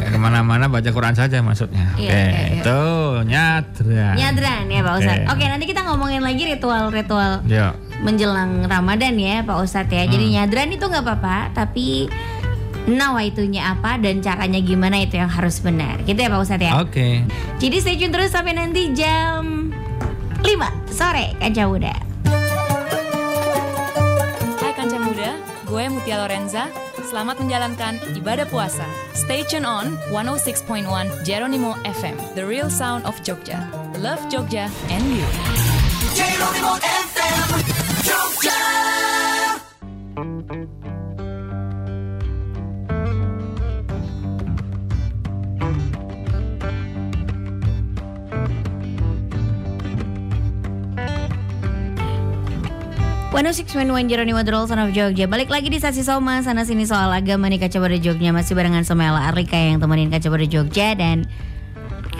[0.00, 1.92] Nggak ke mana-mana baca Quran saja maksudnya.
[2.00, 2.60] Iya, oke iya, iya.
[2.64, 2.80] itu
[3.28, 4.14] nyadran.
[4.16, 5.28] Nyadran ya Pak Ustadz.
[5.36, 5.44] Oke.
[5.44, 7.44] Nanti kita ngomongin lagi ritual-ritual
[8.00, 10.08] menjelang Ramadan ya Pak Ustadz ya.
[10.08, 10.34] Jadi hmm.
[10.40, 12.08] nyadran itu nggak apa-apa tapi
[12.88, 16.00] nawaitunya apa dan caranya gimana itu yang harus benar.
[16.08, 16.72] Gitu ya Pak Ustadz ya?
[16.80, 16.88] Oke.
[16.88, 17.14] Okay.
[17.60, 19.68] jadi stay tune terus sampai nanti jam
[20.40, 20.48] 5
[20.88, 22.09] sore Kaca Muda
[25.70, 26.66] Gue Mutia Lorenza,
[26.98, 28.82] selamat menjalankan ibadah puasa.
[29.14, 30.82] Stay tune on 106.1
[31.22, 33.70] Jeronimo FM, the real sound of Jogja.
[34.02, 35.28] Love Jogja and you.
[36.18, 37.46] Jeronimo FM,
[38.02, 38.99] Jogja!
[53.40, 55.24] One Jeronimo Drol Son of Jogja.
[55.24, 58.36] Balik lagi di Sasi Soma Sana sini soal agama nih Kaca Pada Jogja.
[58.36, 60.92] Masih barengan sama Ella Arlika yang temenin Kaca Pada Jogja.
[60.92, 61.24] Dan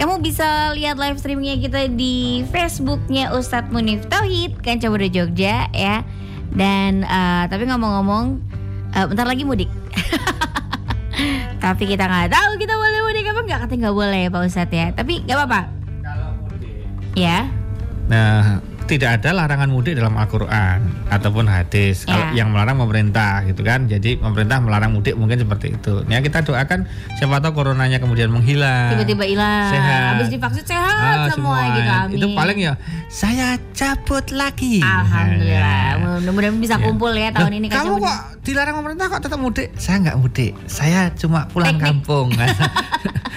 [0.01, 6.09] kamu bisa lihat live streamingnya kita di Facebooknya Ustadz Munif Tauhid Kaca Pada Jogja ya.
[6.57, 8.41] Dan uh, tapi ngomong-ngomong
[8.97, 9.69] uh, Bentar lagi mudik.
[11.61, 13.59] Tapi kita nggak tahu kita boleh mudik apa nggak.
[13.69, 14.87] Katanya nggak boleh Pak Ustadz ya.
[14.97, 15.61] Tapi nggak apa-apa.
[16.01, 16.81] Kalau mudik.
[17.13, 17.45] Ya.
[18.09, 22.11] Nah tidak ada larangan mudik dalam Al-Qur'an ataupun hadis ya.
[22.11, 23.87] kalau yang melarang pemerintah gitu kan.
[23.87, 26.03] Jadi pemerintah melarang mudik mungkin seperti itu.
[26.11, 28.99] Ya kita doakan siapa tahu coronanya kemudian menghilang.
[28.99, 29.71] Tiba-tiba hilang.
[29.71, 30.11] Sehat.
[30.19, 32.17] Habis divaksin sehat ah, semua, semua gitu amin.
[32.19, 32.73] Itu paling ya
[33.07, 34.83] saya cabut lagi.
[34.83, 35.87] Alhamdulillah.
[35.95, 36.19] Ya.
[36.19, 36.83] Mudah-mudahan bisa ya.
[36.83, 37.87] kumpul ya tahun ini kan.
[37.87, 39.71] Kamu kok dilarang pemerintah kok tetap mudik?
[39.79, 40.53] Saya nggak mudik.
[40.67, 41.87] Saya cuma pulang Teknik.
[42.03, 42.35] kampung.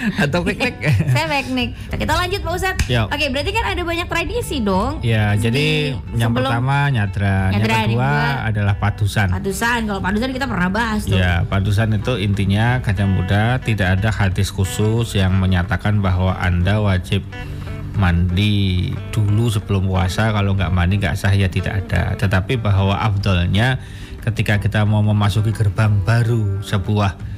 [0.24, 0.74] atau piknik.
[1.10, 1.68] saya piknik.
[1.88, 2.88] Kita lanjut Pak Ustadz.
[3.10, 5.00] Oke, berarti kan ada banyak tradisi dong.
[5.00, 8.12] Ya, jadi yang pertama nyadra, nyadra yang kedua
[8.48, 9.28] adalah padusan.
[9.28, 11.20] Padusan, kalau padusan kita pernah bahas tuh.
[11.20, 17.28] Ya, padusan itu intinya kaca muda tidak ada hadis khusus yang menyatakan bahwa Anda wajib
[18.00, 20.32] mandi dulu sebelum puasa.
[20.32, 22.16] Kalau nggak mandi nggak sah ya tidak ada.
[22.16, 23.84] Tetapi bahwa afdolnya
[24.24, 27.33] ketika kita mau memasuki gerbang baru sebuah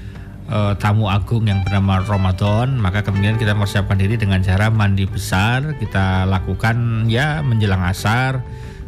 [0.50, 5.76] uh, tamu agung yang bernama Ramadan maka kemudian kita mempersiapkan diri dengan cara mandi besar.
[5.78, 8.42] Kita lakukan ya menjelang asar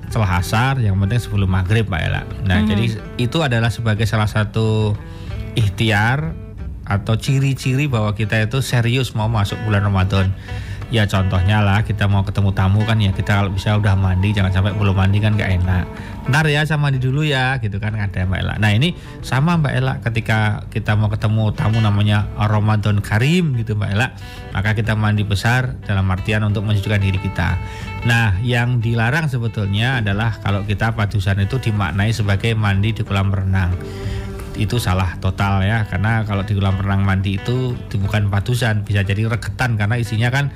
[0.09, 2.23] setelah asar yang penting sebelum maghrib Mbak Ella.
[2.49, 2.69] Nah hmm.
[2.69, 2.85] jadi
[3.21, 4.97] itu adalah sebagai salah satu
[5.53, 6.33] ikhtiar
[6.89, 10.33] atau ciri-ciri bahwa kita itu serius mau masuk bulan Ramadan
[10.89, 14.49] ya contohnya lah kita mau ketemu tamu kan ya kita kalau bisa udah mandi jangan
[14.49, 15.85] sampai belum mandi kan gak enak.
[16.29, 18.55] Ntar ya sama mandi dulu ya gitu kan ada Mbak Ella.
[18.57, 23.91] Nah ini sama Mbak Ella ketika kita mau ketemu tamu namanya Ramadan Karim gitu Mbak
[23.93, 24.17] Ella
[24.57, 27.61] maka kita mandi besar dalam artian untuk mensucikan diri kita.
[28.09, 33.77] Nah yang dilarang sebetulnya adalah kalau kita padusan itu dimaknai sebagai mandi di kolam renang.
[34.59, 39.29] Itu salah total ya karena kalau di kolam renang mandi itu bukan padusan bisa jadi
[39.29, 40.49] regetan karena isinya kan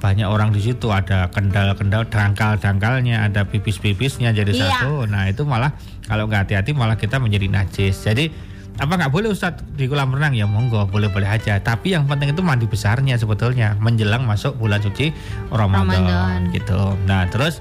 [0.00, 4.80] banyak orang di situ ada kendal-kendal dangkal-dangkalnya ada pipis-pipisnya jadi iya.
[4.80, 5.04] satu.
[5.04, 5.76] Nah itu malah
[6.08, 8.00] kalau nggak hati-hati malah kita menjadi najis.
[8.00, 8.32] Jadi
[8.80, 10.32] apa nggak boleh Ustadz di kolam renang?
[10.32, 11.60] Ya monggo boleh-boleh aja.
[11.60, 13.76] Tapi yang penting itu mandi besarnya sebetulnya.
[13.76, 15.12] Menjelang masuk bulan suci
[15.52, 16.40] Ramadan, Ramadan.
[16.56, 16.96] gitu.
[17.04, 17.60] Nah terus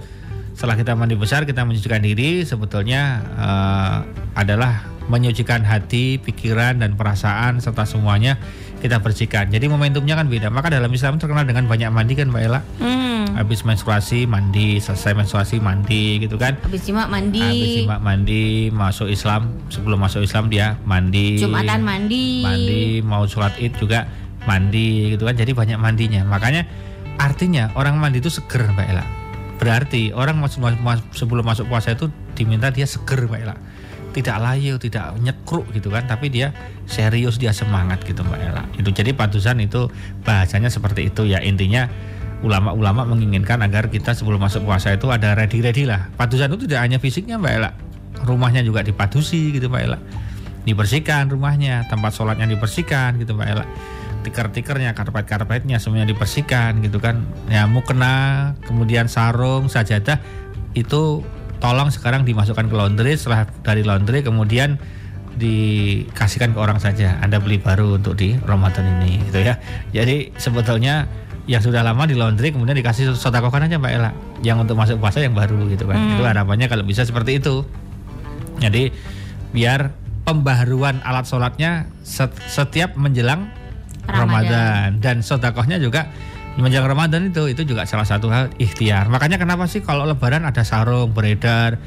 [0.55, 3.97] setelah kita mandi besar kita mencucikan diri sebetulnya uh,
[4.39, 8.37] adalah menyucikan hati, pikiran dan perasaan serta semuanya
[8.79, 9.51] kita bersihkan.
[9.51, 10.47] Jadi momentumnya kan beda.
[10.47, 12.61] Maka dalam Islam terkenal dengan banyak mandi kan Mbak Ella.
[12.79, 13.35] Hmm.
[13.35, 16.55] Habis menstruasi mandi, selesai menstruasi mandi gitu kan.
[16.63, 17.43] Habis jimat mandi.
[17.43, 21.39] Habis jimat mandi, masuk Islam, sebelum masuk Islam dia mandi.
[21.39, 22.43] Jumatan mandi.
[22.43, 24.07] Mandi, mau sholat Id juga
[24.47, 25.35] mandi gitu kan.
[25.35, 26.23] Jadi banyak mandinya.
[26.23, 26.63] Makanya
[27.19, 29.05] artinya orang mandi itu seger Mbak Ella.
[29.59, 30.39] Berarti orang
[31.11, 33.55] sebelum masuk puasa itu diminta dia seger Mbak Ella.
[34.09, 36.49] Tidak layu, tidak nyekruk gitu kan, tapi dia
[36.89, 38.63] serius, dia semangat gitu Mbak Ella.
[38.75, 39.87] Itu jadi patusan itu
[40.25, 41.85] bahasanya seperti itu ya intinya
[42.39, 46.07] ulama-ulama menginginkan agar kita sebelum masuk puasa itu ada ready-ready lah.
[46.15, 47.71] Padusan itu tidak hanya fisiknya Mbak Ella,
[48.23, 49.99] rumahnya juga dipadusi gitu Mbak Ella.
[50.65, 53.65] Dibersihkan rumahnya, tempat sholatnya dibersihkan gitu Mbak Ella.
[54.19, 57.23] Tiker-tikernya, karpet-karpetnya semuanya dibersihkan gitu kan.
[57.47, 60.19] Ya mukena, kemudian sarung, sajadah
[60.75, 61.23] itu
[61.59, 64.79] tolong sekarang dimasukkan ke laundry setelah dari laundry kemudian
[65.39, 67.15] dikasihkan ke orang saja.
[67.23, 69.55] Anda beli baru untuk di Ramadan ini gitu ya.
[69.95, 71.07] Jadi sebetulnya
[71.49, 74.11] yang sudah lama di laundry kemudian dikasih sotakokan aja Mbak Ella
[74.45, 76.13] yang untuk masuk puasa yang baru gitu kan hmm.
[76.13, 77.65] itu harapannya kalau bisa seperti itu
[78.61, 78.93] jadi
[79.49, 79.89] biar
[80.29, 81.89] pembaharuan alat sholatnya
[82.45, 83.49] setiap menjelang
[84.05, 84.87] Ramadan, Ramadan.
[85.01, 86.13] dan sotakohnya juga
[86.57, 89.11] menjelang Ramadan itu itu juga salah satu hal ikhtiar.
[89.11, 91.77] Makanya kenapa sih kalau Lebaran ada sarung beredar?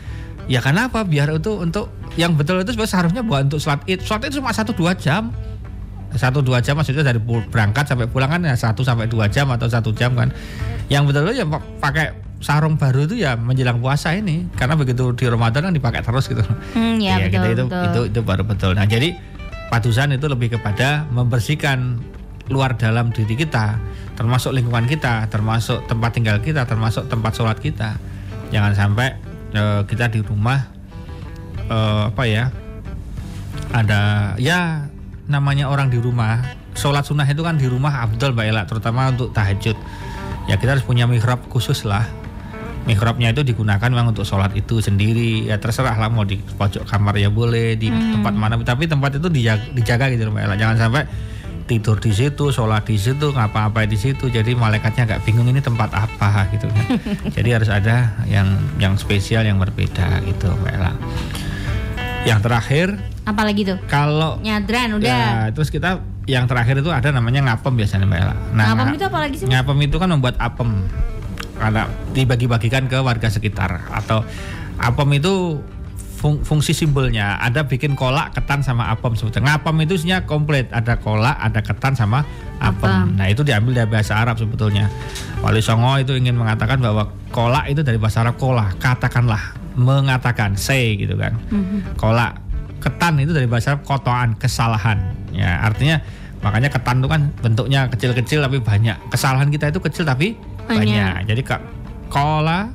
[0.51, 4.03] Ya kenapa biar itu untuk yang betul itu sebenarnya seharusnya buat untuk sholat id.
[4.05, 5.33] Sholat itu cuma satu dua jam.
[6.13, 9.65] Satu dua jam maksudnya dari berangkat sampai pulang kan ya satu sampai dua jam atau
[9.67, 10.29] satu jam kan.
[10.93, 11.47] Yang betul ya
[11.81, 14.45] pakai sarung baru itu ya menjelang puasa ini.
[14.59, 16.45] Karena begitu di Ramadan kan dipakai terus gitu.
[16.77, 17.85] Hmm, ya, ya betul, kita itu, betul.
[17.87, 18.73] itu itu baru betul.
[18.77, 19.17] Nah jadi
[19.73, 21.97] padusan itu lebih kepada membersihkan
[22.53, 23.81] luar dalam diri kita
[24.13, 27.97] termasuk lingkungan kita termasuk tempat tinggal kita termasuk tempat sholat kita.
[28.53, 29.17] Jangan sampai
[29.57, 30.69] uh, kita di rumah
[31.73, 32.53] uh, apa ya
[33.73, 34.87] ada ya
[35.27, 36.61] namanya orang di rumah.
[36.73, 39.77] Sholat sunnah itu kan di rumah abdul mbak Ella terutama untuk tahajud.
[40.49, 42.09] Ya kita harus punya mihrab khusus lah.
[42.89, 45.49] Mihrabnya itu digunakan memang untuk sholat itu sendiri.
[45.49, 48.21] Ya terserah lah mau di pojok kamar ya boleh di hmm.
[48.21, 48.57] tempat mana.
[48.61, 50.57] Tapi tempat itu dijaga, dijaga gitu mbak Ella.
[50.57, 51.03] Jangan sampai
[51.65, 54.29] tidur di situ, sholat di situ, ngapa-apa di situ.
[54.29, 56.87] Jadi malaikatnya nggak bingung ini tempat apa gitu kan.
[57.37, 60.93] Jadi harus ada yang yang spesial yang berbeda gitu, Mbak Ella.
[62.23, 62.89] Yang terakhir
[63.23, 63.79] Apalagi tuh?
[63.87, 65.07] Kalau nyadran udah.
[65.07, 68.37] Ya, terus kita yang terakhir itu ada namanya ngapem biasanya Mbak Ella.
[68.55, 69.47] Nah, ngapem itu apa lagi sih?
[69.47, 70.91] Ngapem itu kan membuat apem.
[71.55, 74.27] Karena dibagi-bagikan ke warga sekitar atau
[74.83, 75.63] apem itu
[76.23, 79.59] fung, fungsi simbolnya ada bikin kolak, ketan sama apem sebetulnya.
[79.59, 82.23] Ngapem itu isinya komplit, ada kolak, ada ketan sama
[82.63, 82.87] apem.
[82.87, 83.19] apem.
[83.19, 84.87] Nah, itu diambil dari bahasa Arab sebetulnya.
[85.43, 90.95] Wali Songo itu ingin mengatakan bahwa kolak itu dari bahasa Arab kolah, katakanlah, mengatakan, say
[90.95, 91.35] gitu kan.
[91.51, 91.79] Mm -hmm.
[91.99, 92.39] Kolak
[92.83, 96.03] ketan itu dari bahasa kotoan kesalahan ya artinya
[96.43, 100.35] makanya ketan itu kan bentuknya kecil-kecil tapi banyak kesalahan kita itu kecil tapi
[100.67, 101.31] banyak, banyak.
[101.31, 101.63] jadi kak
[102.11, 102.75] kola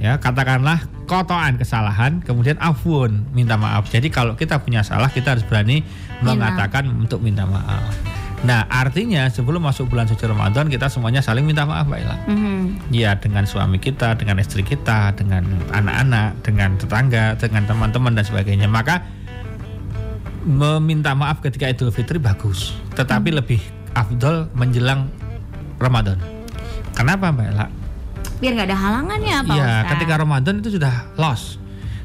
[0.00, 5.44] ya katakanlah kotoan kesalahan kemudian afun minta maaf jadi kalau kita punya salah kita harus
[5.46, 6.34] berani minta.
[6.34, 8.14] mengatakan untuk minta maaf
[8.44, 12.16] Nah artinya sebelum masuk bulan suci Ramadan kita semuanya saling minta maaf Mbak Ila.
[12.28, 12.60] Mm-hmm.
[12.92, 18.68] Ya dengan suami kita, dengan istri kita, dengan anak-anak, dengan tetangga, dengan teman-teman dan sebagainya.
[18.68, 19.00] Maka
[20.44, 23.38] meminta maaf ketika Idul Fitri bagus, tetapi hmm.
[23.40, 23.60] lebih
[23.96, 25.08] afdol menjelang
[25.80, 26.20] Ramadan.
[26.92, 27.66] Kenapa Mbak Ella?
[28.42, 31.56] Biar nggak ada halangannya Pak Iya, ketika Ramadan itu sudah loss.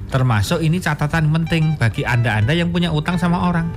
[0.10, 3.70] Termasuk ini catatan penting bagi Anda-anda yang punya utang sama orang.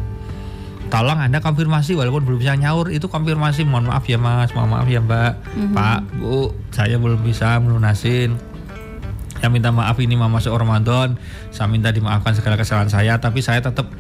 [0.89, 3.65] Tolong Anda konfirmasi walaupun belum bisa nyaur itu konfirmasi.
[3.65, 5.73] Mohon maaf ya Mas, mohon maaf ya Mbak, mm-hmm.
[5.77, 8.37] Pak, Bu, saya belum bisa melunasin
[9.43, 11.19] saya minta maaf ini mau masuk Ramadan
[11.51, 13.91] saya minta dimaafkan segala kesalahan saya tapi saya tetap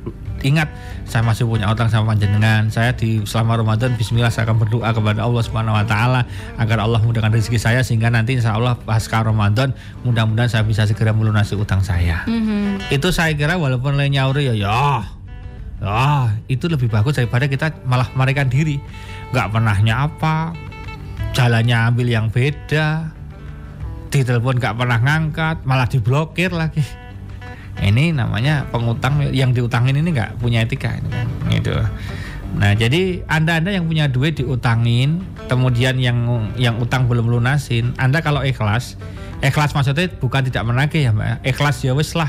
[0.42, 0.68] ingat
[1.06, 2.68] saya masih punya utang sama panjenengan.
[2.68, 6.20] Saya di selama Ramadan Bismillah saya akan berdoa kepada Allah Subhanahu Wa Taala
[6.58, 9.74] agar Allah mudahkan rezeki saya sehingga nanti Insya Allah pasca Ramadan
[10.06, 12.24] mudah-mudahan saya bisa segera melunasi utang saya.
[12.26, 12.94] Mm-hmm.
[12.94, 14.82] itu saya kira walaupun lainnya nyauri ya ya
[15.82, 18.78] ya itu lebih bagus daripada kita malah mereka diri.
[19.32, 20.52] Nggak pernah nyapa
[21.32, 23.08] jalannya ambil yang beda
[24.12, 26.84] ditelepon nggak pernah ngangkat malah diblokir lagi
[27.80, 31.76] ini namanya pengutang yang diutangin ini nggak punya etika ini kan gitu.
[32.52, 38.20] Nah jadi anda anda yang punya duit diutangin kemudian yang yang utang belum lunasin anda
[38.20, 39.00] kalau ikhlas
[39.40, 41.40] ikhlas maksudnya bukan tidak menagih ya mbak.
[41.48, 42.28] Ikhlas ya wis lah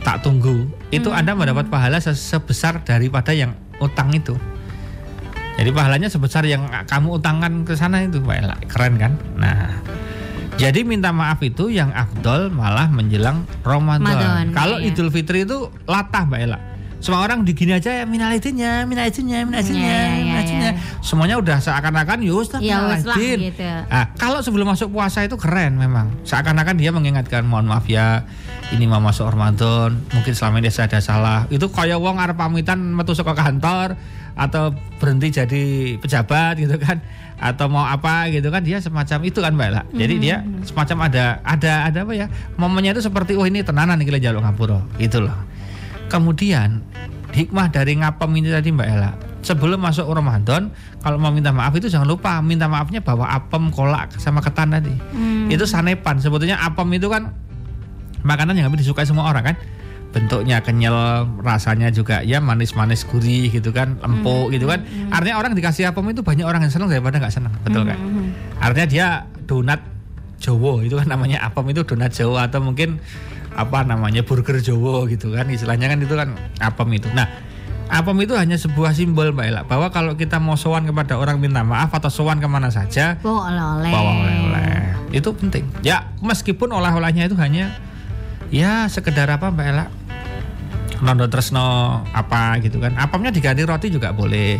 [0.00, 0.70] tak tunggu.
[0.88, 1.18] Itu hmm.
[1.18, 4.38] anda mendapat pahala sebesar daripada yang utang itu.
[5.56, 8.72] Jadi pahalanya sebesar yang kamu utangkan ke sana itu mbak.
[8.72, 9.12] Keren kan?
[9.36, 9.84] Nah
[10.56, 14.56] jadi minta maaf itu yang afdol malah menjelang Ramadan.
[14.56, 14.88] Kalau ya.
[14.88, 16.58] Idul Fitri itu latah Mbak Ella.
[16.96, 20.70] Semua orang digini aja ya minal izinnya, minal izinnya, minal izinnya, ya, ya, ya,
[21.04, 23.14] Semuanya udah seakan-akan yus ya, minal.
[23.20, 23.62] Gitu.
[23.62, 26.08] Nah, kalau sebelum masuk puasa itu keren memang.
[26.24, 28.24] Seakan-akan dia mengingatkan mohon maaf ya,
[28.72, 31.40] ini mau masuk Ramadan, mungkin selama ini saya ada salah.
[31.52, 34.00] Itu kaya wong arep pamitan metu ke kantor,
[34.36, 35.64] atau berhenti jadi
[35.96, 37.00] pejabat gitu kan.
[37.36, 38.64] Atau mau apa gitu kan.
[38.64, 39.82] Dia semacam itu kan Mbak Ella.
[39.92, 44.12] Jadi dia semacam ada ada ada apa ya momennya itu seperti oh ini tenanan iki
[44.20, 44.84] jaluk ngapura.
[45.00, 45.36] Gitu loh.
[46.12, 46.84] Kemudian
[47.32, 49.12] hikmah dari ngapem ini tadi Mbak Ella
[49.44, 54.16] sebelum masuk Ramadan kalau mau minta maaf itu jangan lupa minta maafnya bawa apem kolak
[54.16, 54.94] sama ketan tadi.
[55.52, 56.18] Itu sanepan.
[56.18, 57.30] Sebetulnya apem itu kan
[58.26, 59.56] makanan yang hampir disukai semua orang kan
[60.16, 64.80] bentuknya kenyal rasanya juga ya manis-manis gurih gitu kan empuk gitu kan.
[65.12, 68.00] artinya orang dikasih apem itu banyak orang yang senang daripada nggak senang betul kan
[68.56, 69.06] artinya dia
[69.44, 69.84] donat
[70.40, 72.96] Jowo itu kan namanya apem itu donat Jawa atau mungkin
[73.56, 77.08] apa namanya burger Jowo gitu kan istilahnya kan itu kan apem itu.
[77.16, 77.24] Nah
[77.88, 81.64] apem itu hanya sebuah simbol Mbak Ella bahwa kalau kita mau sowan kepada orang minta
[81.64, 83.90] maaf atau sowan ke mana saja Bawa oleh-oleh.
[83.92, 84.80] bawa oleh-oleh.
[85.16, 85.64] Itu penting.
[85.80, 87.72] Ya meskipun oleh-olehnya itu hanya
[88.52, 89.86] ya sekedar apa Mbak Ella
[91.02, 92.96] nondo tresno apa gitu kan.
[92.96, 94.58] Apamnya diganti roti juga boleh.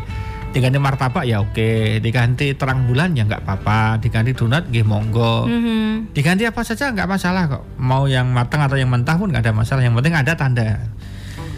[0.52, 2.00] Diganti martabak ya oke.
[2.00, 4.00] Diganti terang bulan ya nggak apa-apa.
[4.00, 5.44] Diganti donat nggih monggo.
[5.46, 6.14] Mhm.
[6.16, 7.62] diganti apa saja nggak masalah kok.
[7.76, 9.84] Mau yang matang atau yang mentah pun nggak ada masalah.
[9.84, 10.68] Yang penting ada tanda.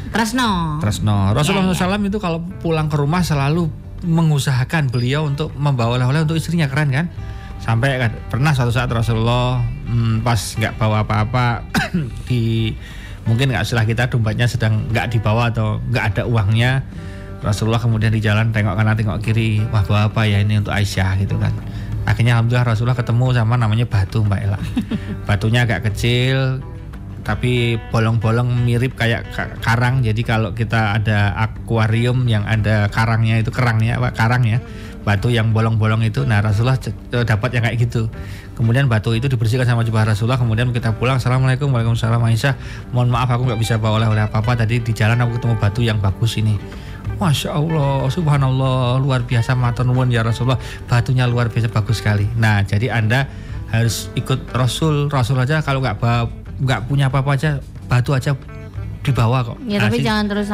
[0.09, 0.81] Tresno.
[0.81, 1.37] Tresno.
[1.37, 1.95] Rasulullah Ya, ya.
[1.95, 3.69] SAW itu kalau pulang ke rumah selalu
[4.03, 7.07] mengusahakan beliau untuk membawa oleh-oleh untuk istrinya keren kan?
[7.59, 11.67] Sampai kan, pernah suatu saat Rasulullah hmm, pas nggak bawa apa-apa
[12.31, 12.73] di
[13.29, 16.81] mungkin nggak salah kita dompetnya sedang nggak dibawa atau nggak ada uangnya
[17.39, 21.23] Rasulullah kemudian di jalan tengok kanan tengok kiri wah bawa apa ya ini untuk Aisyah?
[21.23, 21.55] Gitu kan.
[22.03, 24.59] Akhirnya alhamdulillah Rasulullah ketemu sama namanya batu Mbak Ella.
[25.29, 26.59] Batunya agak kecil
[27.23, 30.01] tapi bolong-bolong mirip kayak ka- karang.
[30.01, 34.65] Jadi kalau kita ada akuarium yang ada karangnya itu kerangnya apa karangnya
[35.09, 36.29] batu yang bolong-bolong itu.
[36.29, 38.13] Nah Rasulullah eh, dapat yang kayak gitu.
[38.53, 40.37] Kemudian batu itu dibersihkan sama jubah Rasulullah.
[40.37, 42.55] Kemudian kita pulang Assalamualaikum Waalaikumsalam Aisyah.
[42.93, 44.61] Mohon maaf aku nggak bisa bawa oleh-oleh apa-apa.
[44.61, 46.61] Tadi di jalan aku ketemu batu yang bagus ini.
[47.17, 52.29] Masya Allah, Subhanallah, luar biasa matur nuwun ya Rasulullah, batunya luar biasa bagus sekali.
[52.39, 53.27] Nah, jadi anda
[53.75, 55.99] harus ikut Rasul, Rasul aja kalau nggak
[56.63, 57.51] nggak punya apa-apa aja,
[57.91, 58.39] batu aja
[59.03, 59.59] dibawa kok.
[59.67, 60.07] Ya tapi Asik.
[60.07, 60.47] jangan terus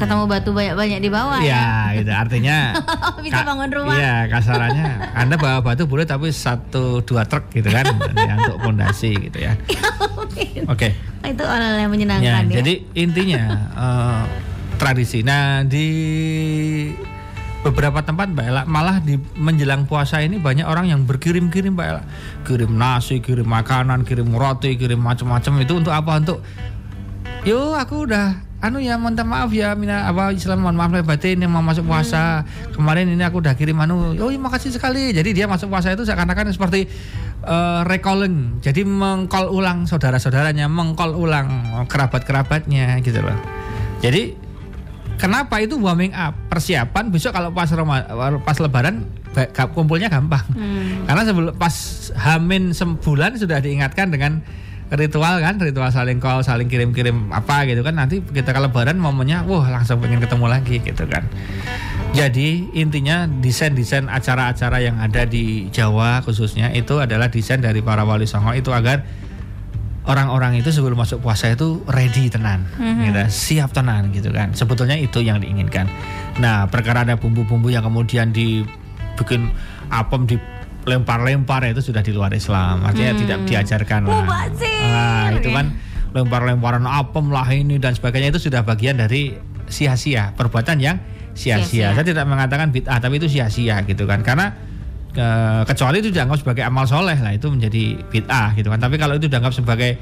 [0.00, 1.52] ketemu batu banyak-banyak di bawah ya.
[1.52, 1.68] Ya,
[2.00, 2.10] gitu.
[2.10, 2.56] Artinya
[3.24, 3.94] Bisa bangun rumah.
[3.94, 7.84] Iya, kasarannya Anda bawa batu boleh tapi satu dua truk gitu kan
[8.16, 9.52] ya, untuk pondasi gitu ya.
[10.72, 10.96] Oke.
[11.20, 12.54] Itu oleh-oleh yang Ya, menyenangkan ya.
[12.64, 13.42] jadi intinya
[13.76, 14.22] eh,
[14.74, 15.20] tradisi.
[15.20, 15.86] Nah di
[17.60, 22.02] beberapa tempat Mbak Ella malah di menjelang puasa ini banyak orang yang berkirim-kirim Mbak Ella,
[22.48, 26.16] kirim nasi, kirim makanan, kirim roti, kirim macam-macam itu untuk apa?
[26.16, 26.40] Untuk
[27.44, 31.40] yo aku udah anu ya minta maaf ya mina apa Islam mohon maaf lahir batin
[31.40, 32.44] yang mau masuk puasa.
[32.76, 35.16] Kemarin ini aku udah kirim anu oh iya makasih sekali.
[35.16, 36.84] Jadi dia masuk puasa itu seakan-akan seperti
[37.44, 38.60] eh, recalling.
[38.60, 41.48] Jadi mengcall ulang saudara-saudaranya mengcall ulang
[41.88, 43.36] kerabat-kerabatnya gitu loh.
[44.04, 44.36] Jadi
[45.16, 46.36] kenapa itu warming up?
[46.52, 48.04] Persiapan besok kalau pas Roma,
[48.44, 49.08] pas lebaran
[49.72, 50.42] kumpulnya gampang.
[50.52, 51.06] Hmm.
[51.06, 51.74] karena sebelum pas
[52.18, 54.42] Hamin sebulan sudah diingatkan dengan
[54.90, 57.94] ritual kan, ritual saling call, saling kirim-kirim apa gitu kan.
[57.94, 61.26] Nanti kita kalau lebaran momennya wah langsung pengen ketemu lagi gitu kan.
[62.10, 68.26] Jadi intinya desain-desain acara-acara yang ada di Jawa khususnya itu adalah desain dari para wali
[68.26, 69.06] songo itu agar
[70.10, 74.50] orang-orang itu sebelum masuk puasa itu ready tenan, gitu, siap tenan gitu kan.
[74.58, 75.86] Sebetulnya itu yang diinginkan.
[76.42, 79.54] Nah, perkara ada bumbu-bumbu yang kemudian dibikin
[79.86, 80.26] apem
[80.80, 82.82] dilempar-lempar itu sudah di luar Islam.
[82.82, 84.24] Artinya tidak diajarkan lah.
[84.24, 85.56] Mubazir, Nah, itu ya.
[85.60, 85.66] kan
[86.10, 89.36] lempar-lemparan apem lah ini dan sebagainya itu sudah bagian dari
[89.70, 90.96] sia-sia, perbuatan yang
[91.32, 91.94] sia-sia.
[91.94, 94.20] Saya tidak mengatakan bid'ah, tapi itu sia-sia gitu kan.
[94.20, 94.50] Karena
[95.10, 98.82] ke- kecuali itu dianggap sebagai amal soleh lah itu menjadi bid'ah gitu kan.
[98.82, 99.94] Tapi kalau itu dianggap sebagai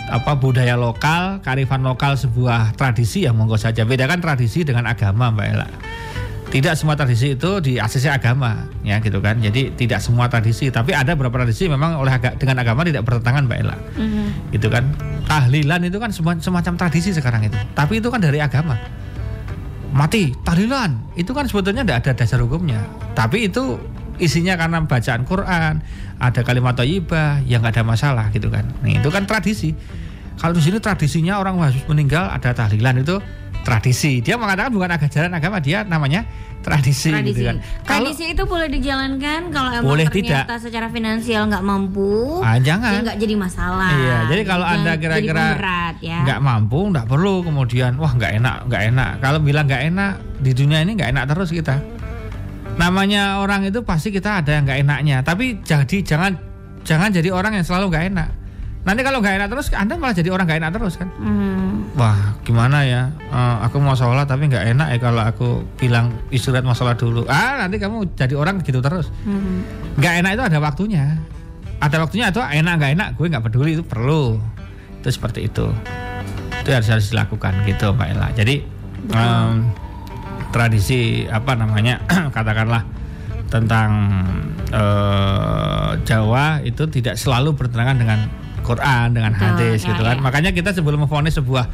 [0.00, 3.84] apa budaya lokal, kearifan lokal sebuah tradisi ya monggo saja.
[3.84, 5.68] Bedakan tradisi dengan agama, Mbak Ella.
[6.50, 9.38] Tidak semua tradisi itu di ACC agama, ya gitu kan.
[9.38, 13.46] Jadi tidak semua tradisi, tapi ada beberapa tradisi memang oleh aga- dengan agama tidak bertentangan,
[13.46, 13.76] Mbak Ella.
[13.94, 14.50] Mhm.
[14.50, 14.90] gitu kan.
[15.30, 17.54] Tahlilan itu kan semua- semacam tradisi sekarang itu.
[17.70, 18.74] Tapi itu kan dari agama.
[19.94, 21.14] Mati tahlilan.
[21.14, 22.82] Itu kan sebetulnya tidak ada dasar hukumnya.
[23.14, 23.78] Tapi itu
[24.18, 25.82] isinya karena bacaan Quran
[26.18, 28.66] ada kalimat thayyibah yang nggak ada masalah gitu kan.
[28.82, 29.70] Nih, itu kan tradisi.
[30.34, 33.22] Kalau di sini tradisinya orang habis meninggal ada tahlilan itu
[33.70, 36.26] tradisi dia mengatakan bukan ajaran agama dia namanya
[36.60, 37.30] tradisi, Tradisi.
[37.32, 37.56] gitu kan
[37.86, 42.42] kalau Tradisi itu boleh dijalankan kalau emang Boleh ternyata secara finansial nggak mampu.
[42.42, 43.90] ah, Ya jangan nggak jadi masalah.
[43.94, 45.46] Iya, jadi kalau Jangan anda kira-kira
[46.02, 46.18] ya.
[46.26, 49.10] nggak mampu, nggak perlu kemudian wah nggak enak, nggak enak.
[49.22, 51.80] Kalau bilang nggak enak di dunia ini nggak enak terus kita.
[52.76, 55.16] Namanya orang itu pasti kita ada yang nggak enaknya.
[55.24, 56.32] Tapi jadi jangan
[56.82, 58.28] jangan jadi orang yang selalu nggak enak.
[58.80, 61.08] Nanti kalau nggak enak terus, anda malah jadi orang nggak enak terus kan?
[61.20, 61.84] Hmm.
[62.00, 63.12] Wah, gimana ya?
[63.12, 67.28] Eh, aku mau sholat tapi nggak enak ya kalau aku bilang istirahat mau sholat dulu.
[67.28, 69.12] Ah, nanti kamu jadi orang gitu terus.
[69.28, 69.60] Hmm.
[70.00, 71.04] Nggak enak itu ada waktunya.
[71.80, 74.40] Ada waktunya atau enak nggak enak, gue nggak peduli itu perlu.
[75.04, 75.68] Itu seperti itu.
[76.64, 78.28] Itu harus harus dilakukan gitu, Mbak Ella.
[78.32, 78.64] Jadi
[79.12, 79.68] em,
[80.56, 82.00] tradisi apa namanya
[82.36, 82.84] katakanlah
[83.52, 83.90] tentang
[84.72, 88.20] eh, Jawa itu tidak selalu bertentangan dengan
[88.70, 90.22] Quran dengan Betul, hadis ya, gitu kan ya.
[90.22, 91.64] makanya kita sebelum memfonis sebuah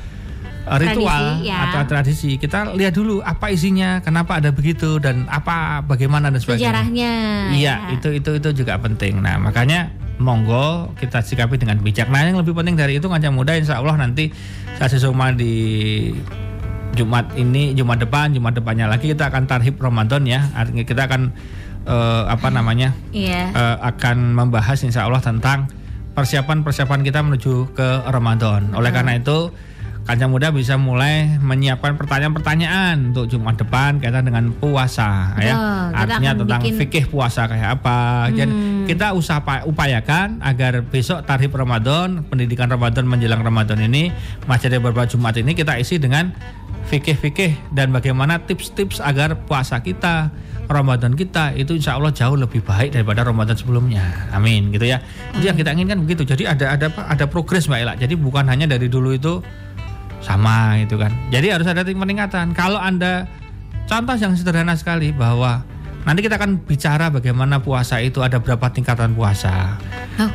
[0.67, 1.57] eh, ritual Tradisi, ya.
[1.69, 6.73] atau tradisi kita lihat dulu apa isinya kenapa ada begitu dan apa bagaimana dan sebagainya
[6.73, 7.13] Sejarahnya.
[7.55, 7.95] Iya, ya.
[7.95, 9.21] itu itu itu juga penting.
[9.23, 12.09] Nah, makanya monggo kita sikapi dengan bijak.
[12.09, 14.33] Nah, yang lebih penting dari itu ngancam muda insya Allah nanti
[14.81, 15.53] saya sesuma di
[16.97, 20.49] Jumat ini, Jumat depan, Jumat depannya lagi kita akan tarhib Ramadan ya.
[20.57, 21.23] Artinya kita akan
[21.85, 22.97] eh, apa namanya?
[23.13, 23.53] Iya.
[23.53, 25.69] eh, akan membahas insya Allah tentang
[26.17, 28.73] persiapan-persiapan kita menuju ke Ramadan.
[28.73, 29.53] Oleh karena itu,
[30.03, 35.53] kancah muda bisa mulai menyiapkan pertanyaan-pertanyaan untuk Jumat depan kaitan dengan puasa ya.
[35.53, 36.81] Betul, kita Artinya tentang bikin- Hmm.
[36.81, 37.99] fikih puasa kayak apa.
[38.33, 38.49] Dan
[38.87, 44.09] kita usah upayakan agar besok tarif Ramadan, pendidikan Ramadan menjelang Ramadan ini,
[44.49, 46.33] masih ada beberapa Jumat ini kita isi dengan
[46.87, 50.31] fikih-fikih dan bagaimana tips-tips agar puasa kita
[50.67, 54.03] Ramadan kita itu insya Allah jauh lebih baik daripada Ramadan sebelumnya.
[54.35, 54.99] Amin gitu ya.
[55.35, 56.27] Itu yang kita inginkan begitu.
[56.27, 56.91] Jadi ada ada?
[56.91, 57.95] Ada progres Mbak Ella.
[57.95, 59.39] Jadi bukan hanya dari dulu itu
[60.21, 61.15] sama gitu kan.
[61.31, 62.51] Jadi harus ada peningkatan.
[62.53, 63.31] Kalau Anda
[63.87, 65.63] contoh yang sederhana sekali bahwa
[66.03, 69.79] nanti kita akan bicara bagaimana puasa itu ada berapa tingkatan puasa.
[70.19, 70.31] Oh,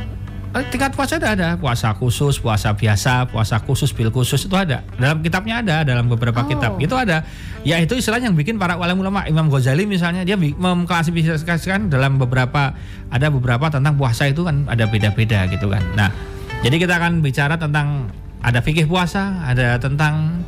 [0.52, 4.84] tingkat puasa ada ada puasa khusus, puasa biasa, puasa khusus, bil khusus itu ada.
[5.00, 6.48] Dalam kitabnya ada, dalam beberapa Oh.
[6.48, 7.24] kitab itu ada.
[7.64, 12.76] Ya itu istilah yang bikin para ulama ulama Imam Ghazali misalnya dia mengklasifikasikan dalam beberapa
[13.08, 15.80] ada beberapa tentang puasa itu kan ada beda-beda gitu kan.
[15.96, 16.12] Nah,
[16.60, 18.12] jadi kita akan bicara tentang
[18.42, 20.44] ada fikih puasa, ada tentang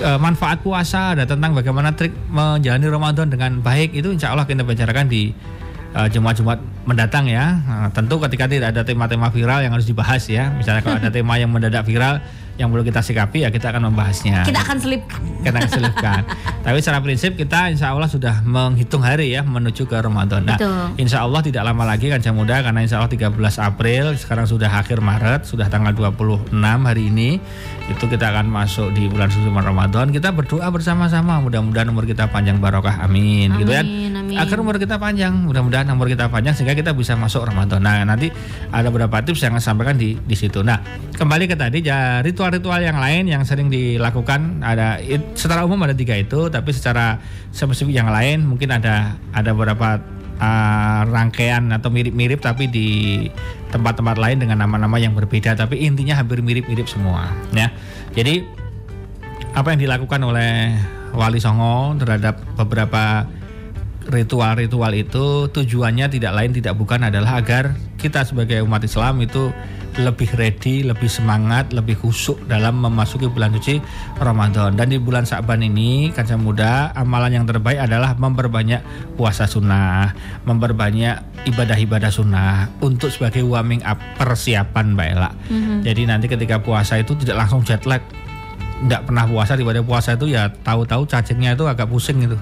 [0.00, 4.62] eh, manfaat puasa, ada tentang bagaimana trik menjalani Ramadan dengan baik itu insya Allah kita
[4.62, 5.59] bicarakan di eh,
[5.90, 7.58] Jumat-Jumat mendatang ya.
[7.66, 10.50] Nah, tentu ketika tidak ada tema-tema viral yang harus dibahas ya.
[10.54, 12.22] Misalnya kalau ada tema yang mendadak viral
[12.60, 14.44] yang perlu kita sikapi ya kita akan membahasnya.
[14.44, 15.00] kita akan selip.
[15.40, 16.22] kita akan selipkan.
[16.68, 20.44] Tapi secara prinsip kita insya Allah sudah menghitung hari ya menuju ke Ramadan.
[20.44, 21.00] Nah, Betul.
[21.00, 23.32] insya Allah tidak lama lagi kan muda karena insya Allah 13
[23.64, 27.40] April sekarang sudah akhir Maret sudah tanggal 26 hari ini
[27.88, 30.12] itu kita akan masuk di bulan suci Ramadan.
[30.12, 33.88] Kita berdoa bersama-sama mudah-mudahan umur kita panjang barokah amin, gitu kan.
[33.88, 34.42] Amin, amin.
[34.42, 37.82] Agar umur kita panjang, mudah-mudahan umur kita panjang sehingga kita bisa masuk Ramadan.
[37.82, 38.30] Nah, nanti
[38.70, 40.62] ada beberapa tips yang saya sampaikan di di situ.
[40.62, 40.78] Nah,
[41.18, 45.02] kembali ke tadi ya ritual-ritual yang lain yang sering dilakukan ada
[45.34, 47.18] secara umum ada tiga itu, tapi secara
[47.50, 49.98] spesifik yang lain mungkin ada ada beberapa
[50.38, 52.88] uh, rangkaian atau mirip-mirip tapi di
[53.70, 57.70] tempat-tempat lain dengan nama-nama yang berbeda, tapi intinya hampir mirip-mirip semua, ya.
[58.10, 58.42] Jadi
[59.50, 60.74] apa yang dilakukan oleh
[61.10, 63.26] Wali Songo terhadap beberapa
[64.08, 69.52] ritual-ritual itu tujuannya tidak lain tidak bukan adalah agar kita sebagai umat Islam itu
[69.98, 73.82] lebih ready, lebih semangat, lebih khusyuk dalam memasuki bulan suci
[74.22, 74.78] Ramadan.
[74.78, 78.80] Dan di bulan Sa'ban ini, kaca muda, amalan yang terbaik adalah memperbanyak
[79.18, 80.14] puasa sunnah,
[80.46, 85.30] memperbanyak ibadah-ibadah sunnah untuk sebagai warming up persiapan Mbak Ella.
[85.82, 88.00] Jadi nanti ketika puasa itu tidak langsung jet lag,
[88.80, 92.40] nggak pernah puasa daripada puasa itu ya tahu-tahu cacingnya itu agak pusing gitu.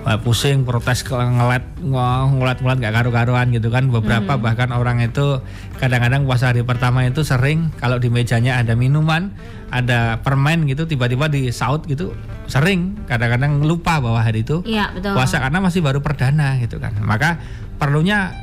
[0.00, 3.86] Wah, pusing protes ke ngelet ngelet ngelet nggak karu-karuan gitu kan.
[3.86, 5.38] Beberapa bahkan orang itu
[5.78, 9.30] kadang-kadang puasa hari pertama itu sering kalau di mejanya ada minuman
[9.70, 12.18] ada permen gitu tiba-tiba di saut gitu
[12.50, 12.98] sering.
[13.06, 15.14] Kadang-kadang lupa bahwa hari itu Iya, betul.
[15.14, 16.98] puasa karena masih baru perdana gitu kan.
[16.98, 17.38] Maka
[17.78, 18.34] perlunya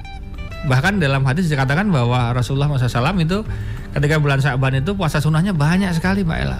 [0.66, 3.46] bahkan dalam hadis dikatakan bahwa Rasulullah SAW itu
[3.94, 6.60] ketika bulan Sa'ban itu puasa sunnahnya banyak sekali Mbak Ella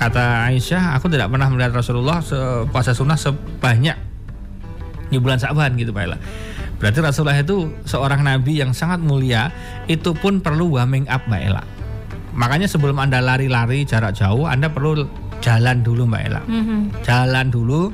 [0.00, 2.24] kata Aisyah aku tidak pernah melihat Rasulullah
[2.72, 3.92] puasa sunnah sebanyak
[5.12, 6.18] di bulan Sa'ban gitu Mbak Ella.
[6.80, 9.52] Berarti Rasulullah itu seorang nabi yang sangat mulia
[9.84, 11.62] itu pun perlu warming up Mbak Ella.
[12.32, 15.04] Makanya sebelum anda lari-lari jarak jauh anda perlu
[15.44, 16.42] jalan dulu Mbak Ella.
[16.48, 17.04] Mhm.
[17.04, 17.92] jalan dulu.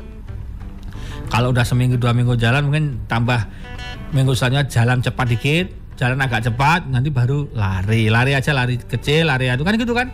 [1.26, 3.50] Kalau udah seminggu dua minggu jalan mungkin tambah
[4.14, 5.66] minggu selanjutnya jalan cepat dikit
[5.98, 8.06] jalan agak cepat nanti baru lari.
[8.06, 10.06] Lari aja lari kecil lari itu kan gitu kan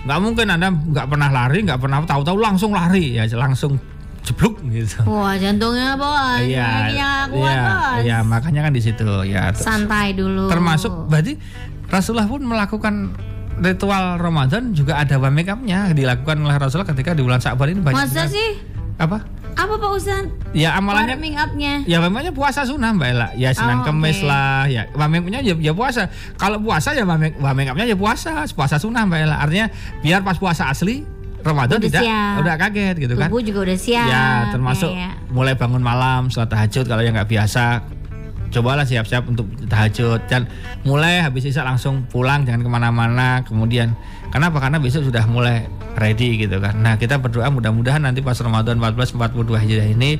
[0.00, 3.76] nggak mungkin anda nggak pernah lari nggak pernah tahu-tahu langsung lari ya langsung
[4.20, 6.40] jeblok gitu Wah, jantungnya bos.
[6.40, 8.00] iya Kakinya kuat, iya bos.
[8.00, 10.48] iya makanya kan di situ ya terus- Santai dulu.
[10.48, 11.36] termasuk berarti
[11.86, 12.94] Rasulullah pun melakukan
[13.58, 17.96] ritual Ramadan juga ada warming up-nya dilakukan oleh Rasulullah ketika di bulan Sa'ban ini banyak
[17.98, 18.56] Masa sih?
[18.96, 19.20] apa
[19.60, 20.24] Apa Pak Ustad?
[20.50, 21.72] Ya amalannya Warming up-nya.
[21.84, 23.28] Ya memangnya puasa sunnah Mbak Ella.
[23.36, 24.64] Ya Senin Oh, Kemis lah.
[24.66, 26.08] Ya warming up-nya ya, ya puasa.
[26.34, 28.48] Kalau puasa ya warming, warming up-nya ya puasa.
[28.48, 29.36] Puasa sunnah Mbak Ella.
[29.38, 29.66] Artinya
[30.00, 31.04] biar pas puasa asli
[31.40, 32.34] Ramadan Udah tidak siap.
[32.40, 33.28] udah kaget gitu kan.
[33.28, 34.06] Tubuh juga udah siap.
[34.06, 35.10] Ya termasuk Ya, ya.
[35.28, 37.80] mulai bangun malam sholat tahajud kalau yang nggak biasa
[38.50, 40.44] cobalah siap-siap untuk tahajud dan
[40.82, 43.94] mulai habis isya langsung pulang jangan ke mana-mana kemudian
[44.28, 46.80] kenapa karena besok sudah mulai ready gitu kan.
[46.80, 50.16] Nah kita berdoa mudah-mudahan nanti pas Ramadan 1442 Hijriah ini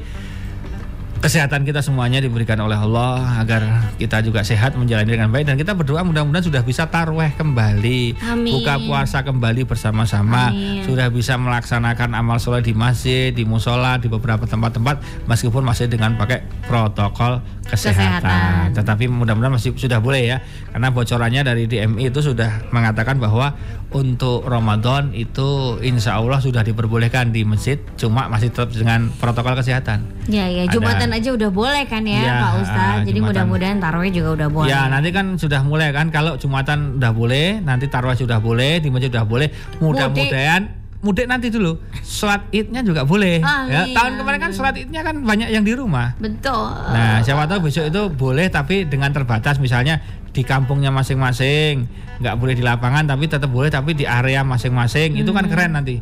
[1.20, 5.76] kesehatan kita semuanya diberikan oleh Allah agar kita juga sehat menjalani dengan baik dan kita
[5.76, 8.48] berdoa mudah-mudahan sudah bisa tarweh kembali Amin.
[8.56, 10.80] buka puasa kembali bersama-sama Amin.
[10.88, 16.16] sudah bisa melaksanakan amal soleh di masjid di musola di beberapa tempat-tempat meskipun masih dengan
[16.16, 18.60] pakai protokol kesehatan, Kesehatan.
[18.80, 20.36] tetapi mudah-mudahan masih sudah boleh ya
[20.72, 23.54] karena bocorannya dari DMI itu sudah mengatakan bahwa
[23.92, 30.02] untuk Ramadan itu insya Allah sudah diperbolehkan di masjid cuma masih tetap dengan protokol kesehatan
[30.30, 31.09] Ya ya Ada.
[31.10, 32.94] Jumatan aja udah boleh kan ya, Ya, Pak Ustadz.
[32.94, 34.70] ah, Jadi mudah-mudahan tarawih juga udah boleh.
[34.70, 38.88] Ya nanti kan sudah mulai kan kalau jumatan udah boleh, nanti tarawih sudah boleh, di
[38.88, 39.50] masjid sudah boleh.
[39.82, 40.62] Mudah-mudahan
[41.00, 41.80] mudik nanti dulu.
[42.00, 43.40] Sholat idnya juga boleh.
[43.40, 46.14] ya, Amin, tahun kemarin kan sholat idnya kan banyak yang di rumah.
[46.20, 46.70] Betul.
[46.92, 49.98] Nah siapa tahu besok itu boleh tapi dengan terbatas misalnya
[50.30, 51.90] di kampungnya masing-masing
[52.20, 55.98] nggak boleh di lapangan tapi tetap boleh tapi di area masing-masing itu kan keren nanti.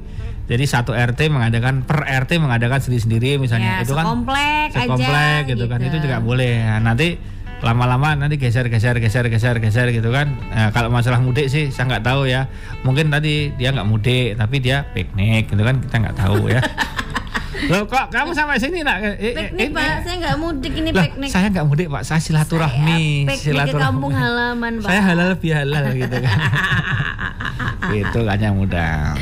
[0.49, 3.79] Jadi satu RT mengadakan per RT mengadakan sendiri-sendiri misalnya.
[3.79, 5.79] Ya, itu kan sekomplek aja sekomplek gitu, kan.
[5.85, 6.65] Itu juga boleh.
[6.65, 7.21] Nah, nanti
[7.59, 10.33] lama-lama nanti geser geser geser geser geser gitu kan.
[10.49, 12.49] Nah, kalau masalah mudik sih saya nggak tahu ya.
[12.81, 15.85] Mungkin tadi dia nggak mudik tapi dia piknik gitu kan.
[15.85, 16.65] Kita nggak tahu ya.
[17.67, 19.03] Loh kok kamu sampai sini nak?
[19.03, 21.29] Eh, eh, Piknik ini- Pak, saya nggak mudik ini Lah, piknik.
[21.29, 22.03] saya nggak mudik pak.
[22.07, 24.87] Saya silaturahmi Saya piknik ke kampung halaman, Pak.
[24.87, 26.39] saya halal bihalal gitu kan.
[27.99, 29.19] Itu kan yang mudah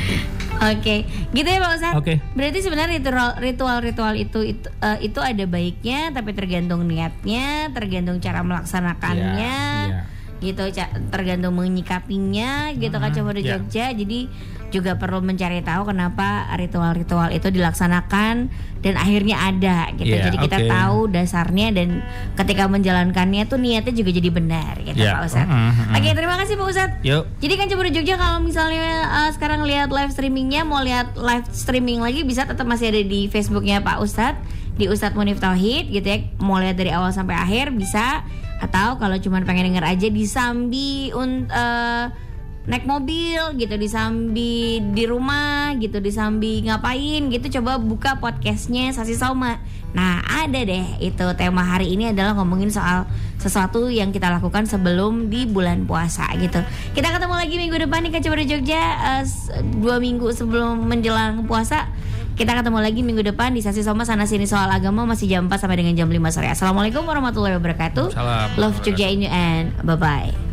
[0.57, 1.05] Oke,
[1.37, 1.97] gitu ya Pak Ustadz.
[2.01, 2.13] Oke.
[2.33, 8.41] Berarti sebenarnya ritual ritual-ritual itu itu, eh, itu ada baiknya, tapi tergantung niatnya, tergantung cara
[8.41, 9.57] melaksanakannya,
[9.93, 10.01] Iya,
[10.39, 10.63] gitu,
[11.09, 13.57] tergantung menyikapinya, gitu kan coba di iya.
[13.57, 13.85] Jogja.
[13.93, 14.19] Jadi
[14.67, 18.51] juga perlu mencari tahu kenapa ritual-ritual itu dilaksanakan
[18.83, 20.11] dan akhirnya ada, gitu.
[20.11, 20.69] Iya, jadi kita oke.
[20.69, 22.03] tahu dasarnya dan
[22.35, 25.47] ketika menjalankannya tuh niatnya juga jadi benar, gitu Iya, Pak Ustadz.
[25.47, 25.95] mm, mm, mm.
[25.95, 26.99] Oke, terima kasih Pak Ustadz.
[27.01, 31.15] yuk Jadi kan coba di Jogja kalau misalnya uh, sekarang lihat live streamingnya mau lihat
[31.15, 34.43] live streaming lagi bisa tetap masih ada di Facebooknya Pak Ustadz
[34.77, 38.21] di Ustadz Munif Tauhid gitu ya mau lihat dari awal sampai akhir bisa
[38.57, 42.05] atau kalau cuma pengen denger aja di Sambi uh,
[42.67, 48.91] naik mobil gitu di Sambi di rumah gitu di Sambi ngapain gitu coba buka podcastnya
[48.91, 49.55] Sasi Soma
[49.95, 53.07] nah ada deh itu tema hari ini adalah ngomongin soal
[53.39, 56.57] sesuatu yang kita lakukan sebelum di bulan puasa gitu.
[56.91, 59.47] Kita ketemu lagi minggu depan nih Kaca Baru Jogja eh, s-
[59.77, 61.85] dua minggu sebelum menjelang puasa
[62.37, 65.57] kita ketemu lagi minggu depan di Sasi Soma sana sini soal agama masih jam 4
[65.57, 66.53] sampai dengan jam 5 sore.
[66.53, 68.13] Assalamualaikum warahmatullahi wabarakatuh.
[68.13, 68.47] Salam.
[68.61, 70.46] Love Jogja in you and bye bye